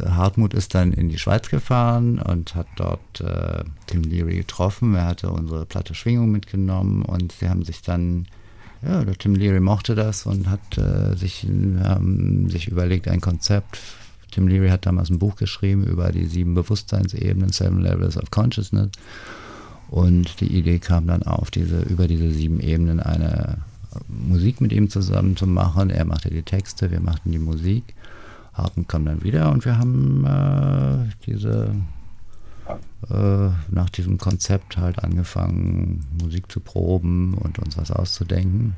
Hartmut 0.03 0.55
ist 0.55 0.73
dann 0.73 0.93
in 0.93 1.09
die 1.09 1.19
Schweiz 1.19 1.49
gefahren 1.49 2.17
und 2.17 2.55
hat 2.55 2.67
dort 2.75 3.21
äh, 3.21 3.63
Tim 3.85 4.01
Leary 4.01 4.37
getroffen. 4.37 4.95
Er 4.95 5.05
hatte 5.05 5.29
unsere 5.29 5.67
Platte 5.67 5.93
Schwingung 5.93 6.31
mitgenommen 6.31 7.03
und 7.03 7.33
sie 7.33 7.49
haben 7.49 7.63
sich 7.63 7.83
dann, 7.83 8.25
ja, 8.81 9.03
der 9.03 9.15
Tim 9.15 9.35
Leary 9.35 9.59
mochte 9.59 9.93
das 9.93 10.25
und 10.25 10.49
hat 10.49 10.77
äh, 10.79 11.15
sich, 11.15 11.43
ähm, 11.43 12.49
sich 12.49 12.67
überlegt, 12.67 13.07
ein 13.07 13.21
Konzept 13.21 13.79
Tim 14.37 14.47
Leary 14.47 14.69
hat 14.69 14.85
damals 14.85 15.09
ein 15.09 15.17
Buch 15.17 15.35
geschrieben 15.35 15.83
über 15.83 16.11
die 16.11 16.27
sieben 16.27 16.53
Bewusstseinsebenen, 16.53 17.51
Seven 17.51 17.81
Levels 17.81 18.17
of 18.17 18.29
Consciousness. 18.29 18.91
Und 19.89 20.39
die 20.41 20.55
Idee 20.55 20.77
kam 20.77 21.07
dann 21.07 21.23
auf, 21.23 21.49
diese, 21.49 21.81
über 21.81 22.07
diese 22.07 22.29
sieben 22.29 22.59
Ebenen 22.59 22.99
eine 22.99 23.57
Musik 24.07 24.61
mit 24.61 24.71
ihm 24.71 24.91
zusammen 24.91 25.35
zu 25.37 25.47
machen. 25.47 25.89
Er 25.89 26.05
machte 26.05 26.29
die 26.29 26.43
Texte, 26.43 26.91
wir 26.91 26.99
machten 26.99 27.31
die 27.31 27.39
Musik. 27.39 27.95
Harten 28.53 28.87
kam 28.87 29.05
dann 29.05 29.23
wieder 29.23 29.51
und 29.51 29.65
wir 29.65 29.79
haben 29.79 30.23
äh, 30.23 31.11
diese 31.25 31.71
äh, 33.09 33.49
nach 33.71 33.89
diesem 33.89 34.19
Konzept 34.19 34.77
halt 34.77 35.03
angefangen, 35.03 36.05
Musik 36.21 36.51
zu 36.51 36.59
proben 36.59 37.33
und 37.33 37.57
uns 37.57 37.75
was 37.75 37.89
auszudenken. 37.89 38.75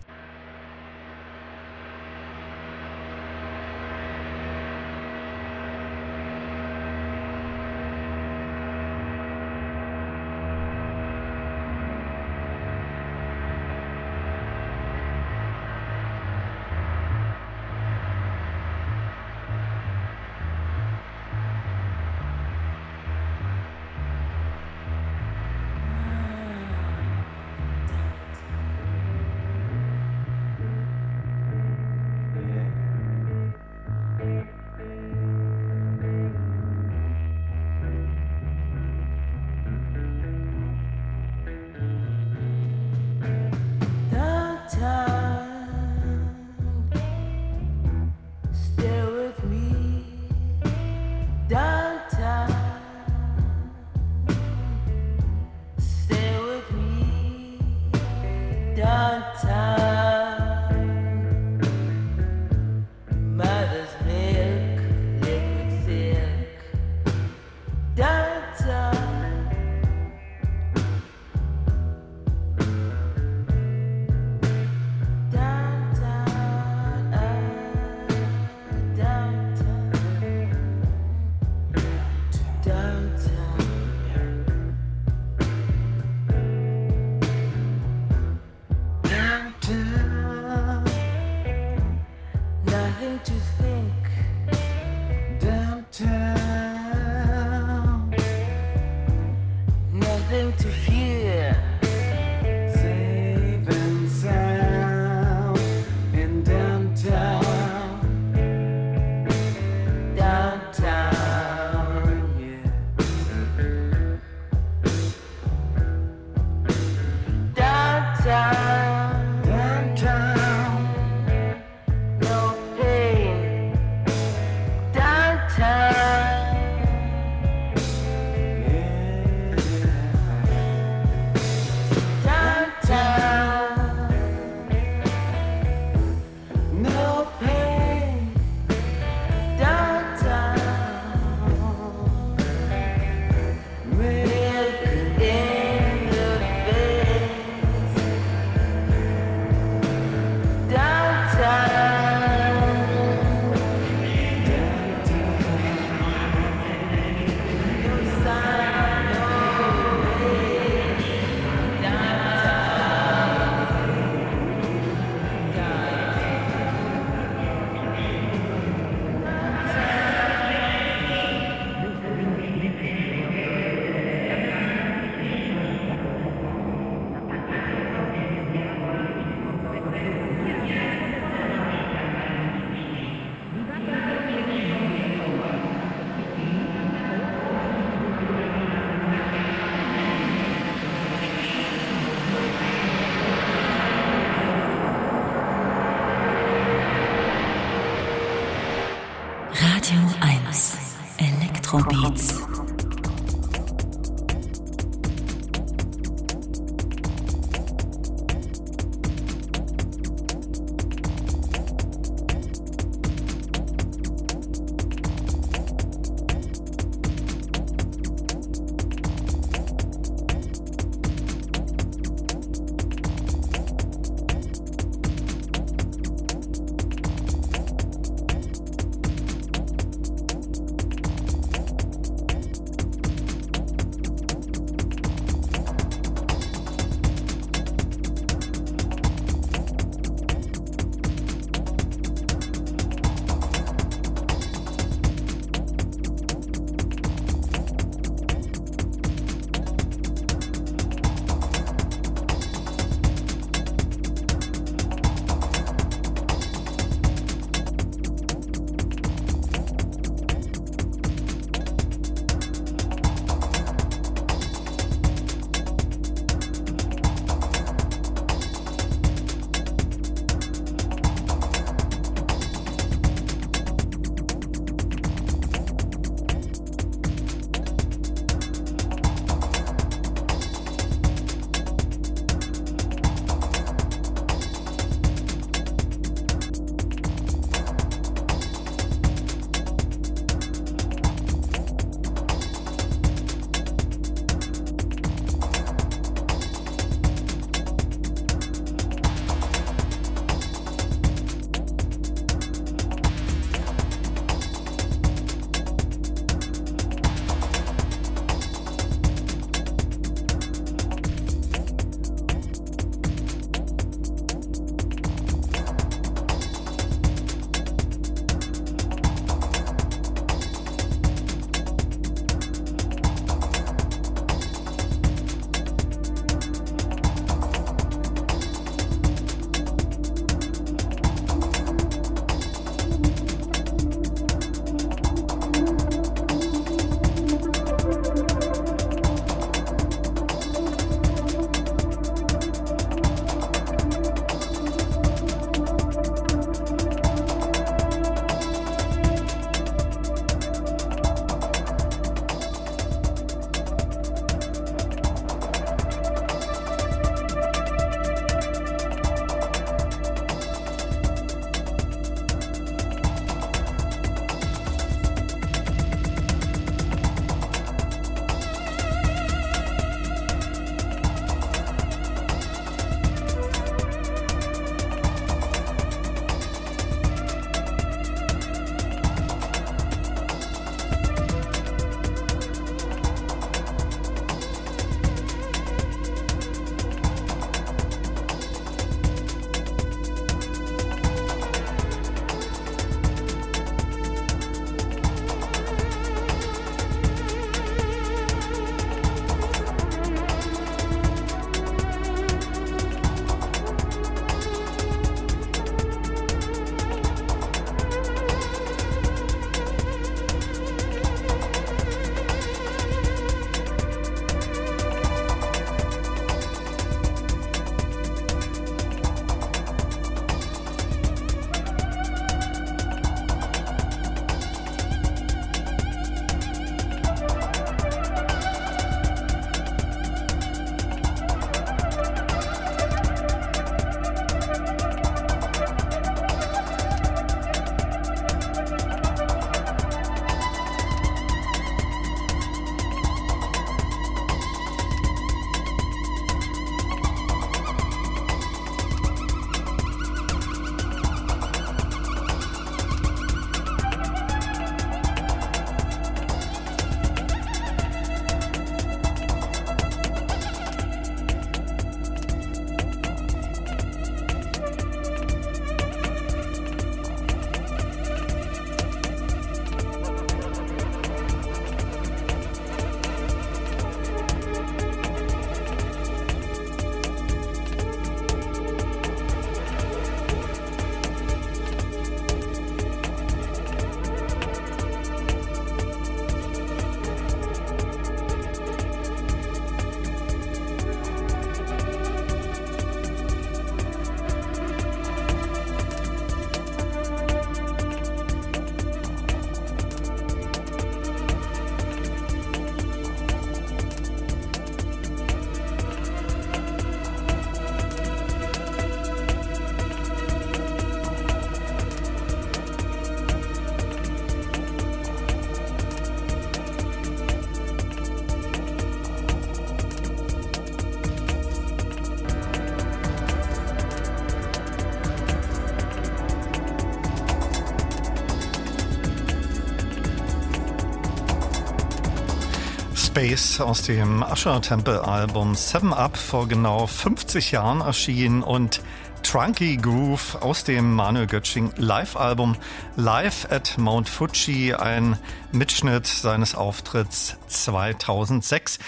Space 533.20 533.60
aus 533.60 533.82
dem 533.82 534.24
Usher 534.24 534.62
Temple 534.62 535.04
Album 535.04 535.54
Seven 535.54 535.92
Up 535.92 536.16
vor 536.16 536.48
genau 536.48 536.88
50 536.88 537.52
Jahren 537.52 537.82
erschienen 537.82 538.42
und 538.44 538.82
Trunky 539.24 539.76
Groove 539.76 540.42
aus 540.42 540.64
dem 540.64 540.94
Manuel 540.94 541.28
Götsching 541.28 541.74
Live-Album 541.76 542.56
Live 542.96 543.46
at 543.52 543.78
Mount 543.78 544.08
Fuji, 544.08 544.74
ein 544.74 545.18
Mitschnitt 545.52 546.08
seines 546.08 546.56
Auftritts 546.56 547.36
2006. 547.48 548.80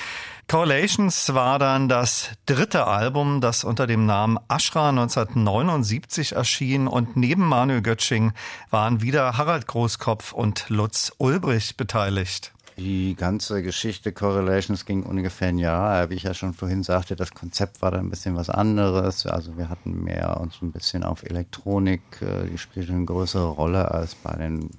Correlations 0.47 1.33
war 1.33 1.59
dann 1.59 1.89
das 1.89 2.29
dritte 2.45 2.87
Album, 2.87 3.41
das 3.41 3.65
unter 3.65 3.85
dem 3.85 4.05
Namen 4.05 4.39
Ashra 4.47 4.91
1979 4.91 6.37
erschien 6.37 6.87
und 6.87 7.17
neben 7.17 7.45
Manuel 7.45 7.81
Götsching 7.81 8.31
waren 8.69 9.01
wieder 9.01 9.37
Harald 9.37 9.67
Großkopf 9.67 10.31
und 10.31 10.69
Lutz 10.69 11.11
Ulbrich 11.17 11.75
beteiligt. 11.75 12.53
Die 12.77 13.15
ganze 13.15 13.61
Geschichte 13.61 14.11
Correlations 14.11 14.85
ging 14.85 15.03
ungefähr 15.03 15.49
ein 15.49 15.57
Jahr. 15.57 16.09
Wie 16.09 16.15
ich 16.15 16.23
ja 16.23 16.33
schon 16.33 16.53
vorhin 16.53 16.83
sagte, 16.83 17.15
das 17.15 17.31
Konzept 17.31 17.81
war 17.81 17.91
da 17.91 17.99
ein 17.99 18.09
bisschen 18.09 18.35
was 18.35 18.49
anderes. 18.49 19.25
Also 19.25 19.57
wir 19.57 19.69
hatten 19.69 20.03
mehr 20.03 20.39
uns 20.39 20.61
ein 20.61 20.71
bisschen 20.71 21.03
auf 21.03 21.23
Elektronik, 21.23 22.01
äh, 22.21 22.47
die 22.49 22.57
spielte 22.57 22.93
eine 22.93 23.05
größere 23.05 23.47
Rolle 23.47 23.91
als 23.91 24.15
bei 24.15 24.35
den 24.35 24.69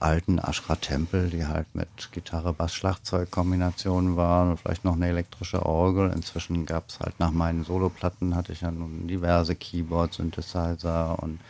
alten 0.00 0.38
Ashra-Tempel, 0.38 1.30
die 1.30 1.46
halt 1.46 1.74
mit 1.74 2.12
Gitarre, 2.12 2.52
Bass, 2.52 2.74
Schlagzeug-Kombinationen 2.74 4.16
waren 4.16 4.50
und 4.50 4.60
vielleicht 4.60 4.84
noch 4.84 4.94
eine 4.94 5.08
elektrische 5.08 5.64
Orgel. 5.66 6.12
Inzwischen 6.14 6.66
gab 6.66 6.88
es 6.88 7.00
halt 7.00 7.18
nach 7.18 7.32
meinen 7.32 7.64
Soloplatten 7.64 8.36
hatte 8.36 8.52
ich 8.52 8.60
ja 8.60 8.70
nun 8.70 9.08
diverse 9.08 9.56
Keyboards, 9.56 10.16
Synthesizer 10.16 11.20
und 11.20 11.40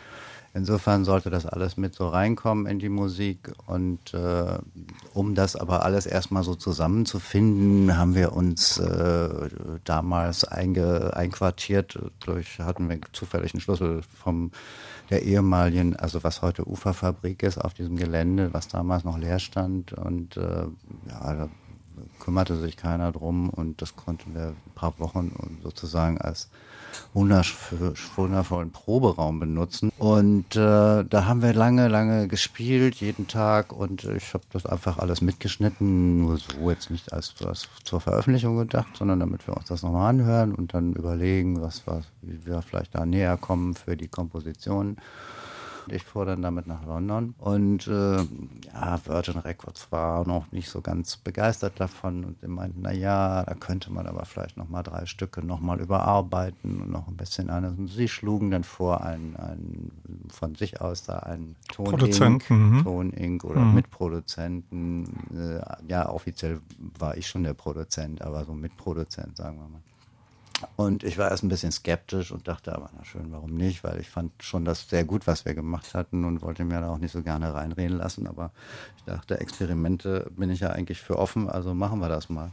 insofern 0.54 1.04
sollte 1.04 1.30
das 1.30 1.46
alles 1.46 1.76
mit 1.76 1.94
so 1.94 2.08
reinkommen 2.08 2.66
in 2.66 2.78
die 2.78 2.88
Musik 2.88 3.52
und 3.66 4.14
äh, 4.14 4.58
um 5.14 5.34
das 5.34 5.56
aber 5.56 5.84
alles 5.84 6.06
erstmal 6.06 6.42
so 6.42 6.54
zusammenzufinden, 6.54 7.96
haben 7.96 8.14
wir 8.14 8.32
uns 8.32 8.78
äh, 8.78 9.48
damals 9.84 10.44
einge, 10.44 11.16
einquartiert. 11.16 11.98
Durch 12.20 12.58
hatten 12.58 12.88
wir 12.88 13.00
zufällig 13.12 13.54
einen 13.54 13.60
Schlüssel 13.60 14.02
vom 14.02 14.50
der 15.10 15.22
ehemaligen, 15.22 15.96
also 15.96 16.22
was 16.22 16.42
heute 16.42 16.68
Uferfabrik 16.68 17.42
ist, 17.42 17.58
auf 17.58 17.74
diesem 17.74 17.96
Gelände, 17.96 18.52
was 18.52 18.68
damals 18.68 19.04
noch 19.04 19.16
leer 19.18 19.38
stand. 19.38 19.92
Und 19.94 20.36
äh, 20.36 20.66
ja, 21.08 21.34
da 21.34 21.48
kümmerte 22.20 22.56
sich 22.56 22.76
keiner 22.76 23.12
drum 23.12 23.50
und 23.50 23.80
das 23.82 23.96
konnten 23.96 24.34
wir 24.34 24.48
ein 24.48 24.74
paar 24.74 24.98
Wochen 24.98 25.58
sozusagen 25.62 26.18
als 26.18 26.50
wundervollen 27.14 28.70
Proberaum 28.70 29.40
benutzen. 29.40 29.90
Und 29.98 30.56
äh, 30.56 31.04
da 31.04 31.24
haben 31.26 31.42
wir 31.42 31.52
lange, 31.52 31.88
lange 31.88 32.28
gespielt, 32.28 32.96
jeden 32.96 33.26
Tag. 33.26 33.72
Und 33.72 34.04
ich 34.04 34.34
habe 34.34 34.44
das 34.52 34.66
einfach 34.66 34.98
alles 34.98 35.20
mitgeschnitten, 35.20 36.20
nur 36.20 36.38
so 36.38 36.70
jetzt 36.70 36.90
nicht 36.90 37.12
als, 37.12 37.34
als 37.44 37.68
zur 37.84 38.00
Veröffentlichung 38.00 38.56
gedacht, 38.56 38.96
sondern 38.96 39.20
damit 39.20 39.46
wir 39.46 39.56
uns 39.56 39.68
das 39.68 39.82
nochmal 39.82 40.10
anhören 40.10 40.54
und 40.54 40.74
dann 40.74 40.92
überlegen, 40.92 41.60
was, 41.60 41.86
was, 41.86 42.04
wie 42.22 42.44
wir 42.46 42.62
vielleicht 42.62 42.94
da 42.94 43.04
näher 43.06 43.36
kommen 43.36 43.74
für 43.74 43.96
die 43.96 44.08
Komposition. 44.08 44.96
Ich 45.92 46.04
fuhr 46.04 46.24
dann 46.26 46.42
damit 46.42 46.66
nach 46.66 46.84
London 46.84 47.34
und 47.38 47.86
äh, 47.86 48.16
ja, 48.72 49.00
Virgin 49.04 49.38
Records 49.38 49.90
war 49.90 50.26
noch 50.26 50.50
nicht 50.52 50.68
so 50.68 50.80
ganz 50.80 51.16
begeistert 51.16 51.80
davon 51.80 52.24
und 52.24 52.40
sie 52.40 52.48
meinten, 52.48 52.80
na 52.82 52.92
ja, 52.92 53.42
da 53.44 53.54
könnte 53.54 53.92
man 53.92 54.06
aber 54.06 54.24
vielleicht 54.24 54.56
noch 54.56 54.68
mal 54.68 54.82
drei 54.82 55.06
Stücke 55.06 55.44
noch 55.44 55.60
mal 55.60 55.80
überarbeiten 55.80 56.82
und 56.82 56.90
noch 56.90 57.08
ein 57.08 57.16
bisschen 57.16 57.50
anders. 57.50 57.74
Und 57.76 57.88
sie 57.88 58.08
schlugen 58.08 58.50
dann 58.50 58.64
vor, 58.64 59.02
ein, 59.02 59.36
ein, 59.36 59.90
von 60.28 60.54
sich 60.54 60.80
aus 60.80 61.02
da 61.02 61.18
einen 61.20 61.56
Ton-Ink 61.72 62.50
mhm. 62.50 62.82
Ton 62.82 63.40
oder 63.42 63.60
mhm. 63.60 63.74
Mitproduzenten. 63.74 65.06
Äh, 65.34 65.60
ja, 65.88 66.08
offiziell 66.08 66.60
war 66.98 67.16
ich 67.16 67.26
schon 67.26 67.44
der 67.44 67.54
Produzent, 67.54 68.22
aber 68.22 68.44
so 68.44 68.54
Mitproduzent, 68.54 69.36
sagen 69.36 69.58
wir 69.58 69.68
mal. 69.68 69.80
Und 70.76 71.04
ich 71.04 71.18
war 71.18 71.30
erst 71.30 71.44
ein 71.44 71.48
bisschen 71.48 71.72
skeptisch 71.72 72.32
und 72.32 72.48
dachte 72.48 72.74
aber, 72.74 72.90
na 72.96 73.04
schön, 73.04 73.30
warum 73.30 73.54
nicht? 73.54 73.84
Weil 73.84 74.00
ich 74.00 74.08
fand 74.08 74.32
schon 74.42 74.64
das 74.64 74.88
sehr 74.88 75.04
gut, 75.04 75.26
was 75.26 75.44
wir 75.44 75.54
gemacht 75.54 75.94
hatten 75.94 76.24
und 76.24 76.42
wollte 76.42 76.64
mir 76.64 76.80
da 76.80 76.90
auch 76.90 76.98
nicht 76.98 77.12
so 77.12 77.22
gerne 77.22 77.54
reinreden 77.54 77.96
lassen. 77.96 78.26
Aber 78.26 78.50
ich 78.96 79.04
dachte, 79.04 79.40
Experimente 79.40 80.30
bin 80.36 80.50
ich 80.50 80.60
ja 80.60 80.70
eigentlich 80.70 81.00
für 81.00 81.18
offen, 81.18 81.48
also 81.48 81.74
machen 81.74 82.00
wir 82.00 82.08
das 82.08 82.28
mal. 82.28 82.50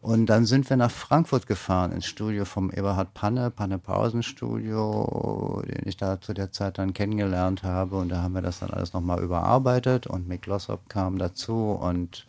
Und 0.00 0.26
dann 0.26 0.46
sind 0.46 0.68
wir 0.68 0.76
nach 0.76 0.90
Frankfurt 0.90 1.46
gefahren, 1.46 1.92
ins 1.92 2.06
Studio 2.06 2.44
vom 2.44 2.72
Eberhard 2.72 3.14
Panne, 3.14 3.52
Panne 3.52 3.78
Pausen 3.78 4.24
Studio, 4.24 5.62
den 5.64 5.86
ich 5.86 5.96
da 5.96 6.20
zu 6.20 6.34
der 6.34 6.50
Zeit 6.50 6.78
dann 6.78 6.92
kennengelernt 6.92 7.62
habe. 7.62 7.98
Und 7.98 8.08
da 8.08 8.20
haben 8.20 8.34
wir 8.34 8.42
das 8.42 8.58
dann 8.58 8.70
alles 8.70 8.94
nochmal 8.94 9.22
überarbeitet 9.22 10.08
und 10.08 10.26
Mick 10.26 10.46
Lossop 10.46 10.88
kam 10.88 11.18
dazu 11.18 11.78
und 11.80 12.26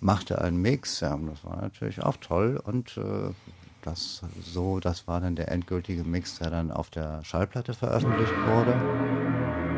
machte 0.00 0.38
einen 0.42 0.58
Mix. 0.58 1.00
Ja, 1.00 1.16
das 1.16 1.42
war 1.44 1.62
natürlich 1.62 2.02
auch 2.02 2.18
toll 2.18 2.60
und 2.62 2.98
äh, 2.98 3.30
das 3.86 4.22
so, 4.42 4.80
das 4.80 5.06
war 5.06 5.20
dann 5.20 5.36
der 5.36 5.50
endgültige 5.50 6.04
Mix, 6.04 6.38
der 6.38 6.50
dann 6.50 6.70
auf 6.70 6.90
der 6.90 7.22
Schallplatte 7.24 7.74
veröffentlicht 7.74 8.32
wurde. 8.46 9.73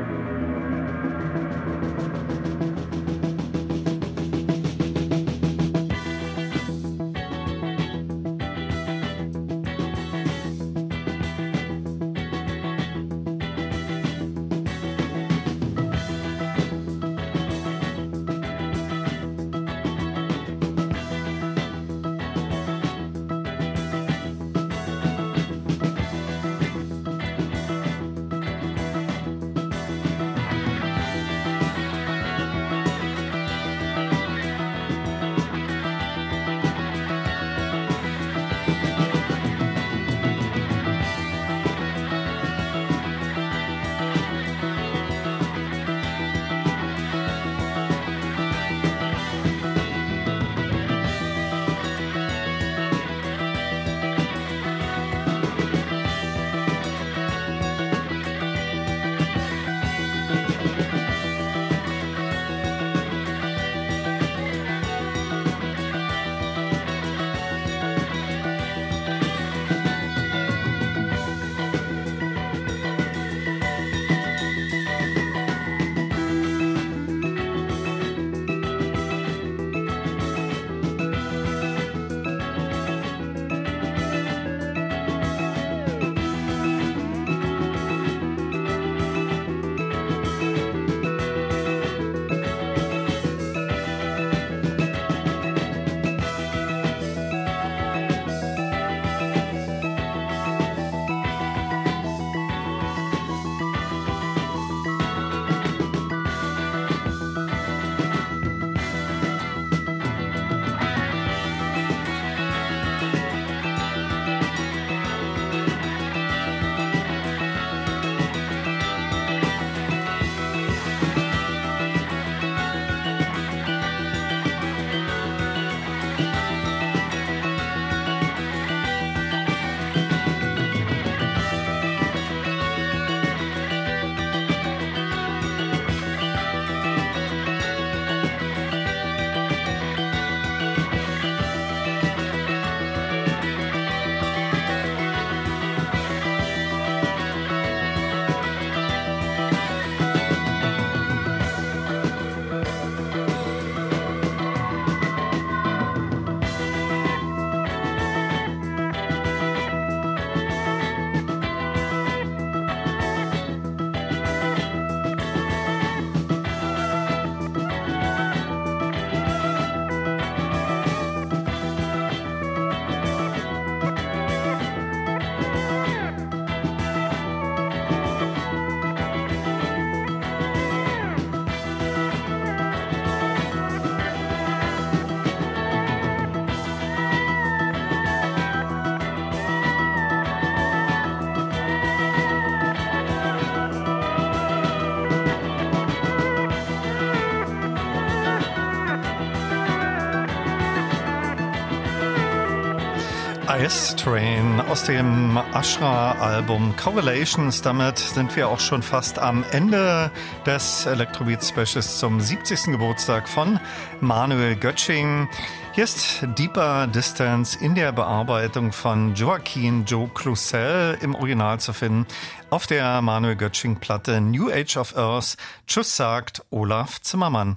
Ice 203.66 203.96
Train 203.96 204.60
aus 204.60 204.84
dem 204.84 205.36
Ashra-Album 205.52 206.76
Correlations. 206.76 207.62
Damit 207.62 207.98
sind 207.98 208.36
wir 208.36 208.48
auch 208.48 208.60
schon 208.60 208.80
fast 208.80 209.18
am 209.18 209.44
Ende 209.50 210.12
des 210.46 210.86
Electrobeat 210.86 211.44
Specials 211.44 211.98
zum 211.98 212.20
70. 212.20 212.66
Geburtstag 212.66 213.28
von 213.28 213.58
Manuel 214.00 214.54
Götsching. 214.54 215.28
Hier 215.72 215.82
ist 215.82 216.24
Deeper 216.38 216.86
Distance 216.86 217.58
in 217.58 217.74
der 217.74 217.90
Bearbeitung 217.90 218.70
von 218.70 219.16
Joaquin 219.16 219.84
Joe 219.84 220.08
Cloussel 220.14 220.96
im 221.00 221.16
Original 221.16 221.58
zu 221.58 221.72
finden 221.72 222.06
auf 222.50 222.68
der 222.68 223.02
Manuel 223.02 223.34
Götsching 223.34 223.80
Platte 223.80 224.20
New 224.20 224.48
Age 224.48 224.76
of 224.76 224.96
Earth. 224.96 225.36
Tschüss 225.66 225.96
sagt 225.96 226.44
Olaf 226.50 227.00
Zimmermann. 227.00 227.56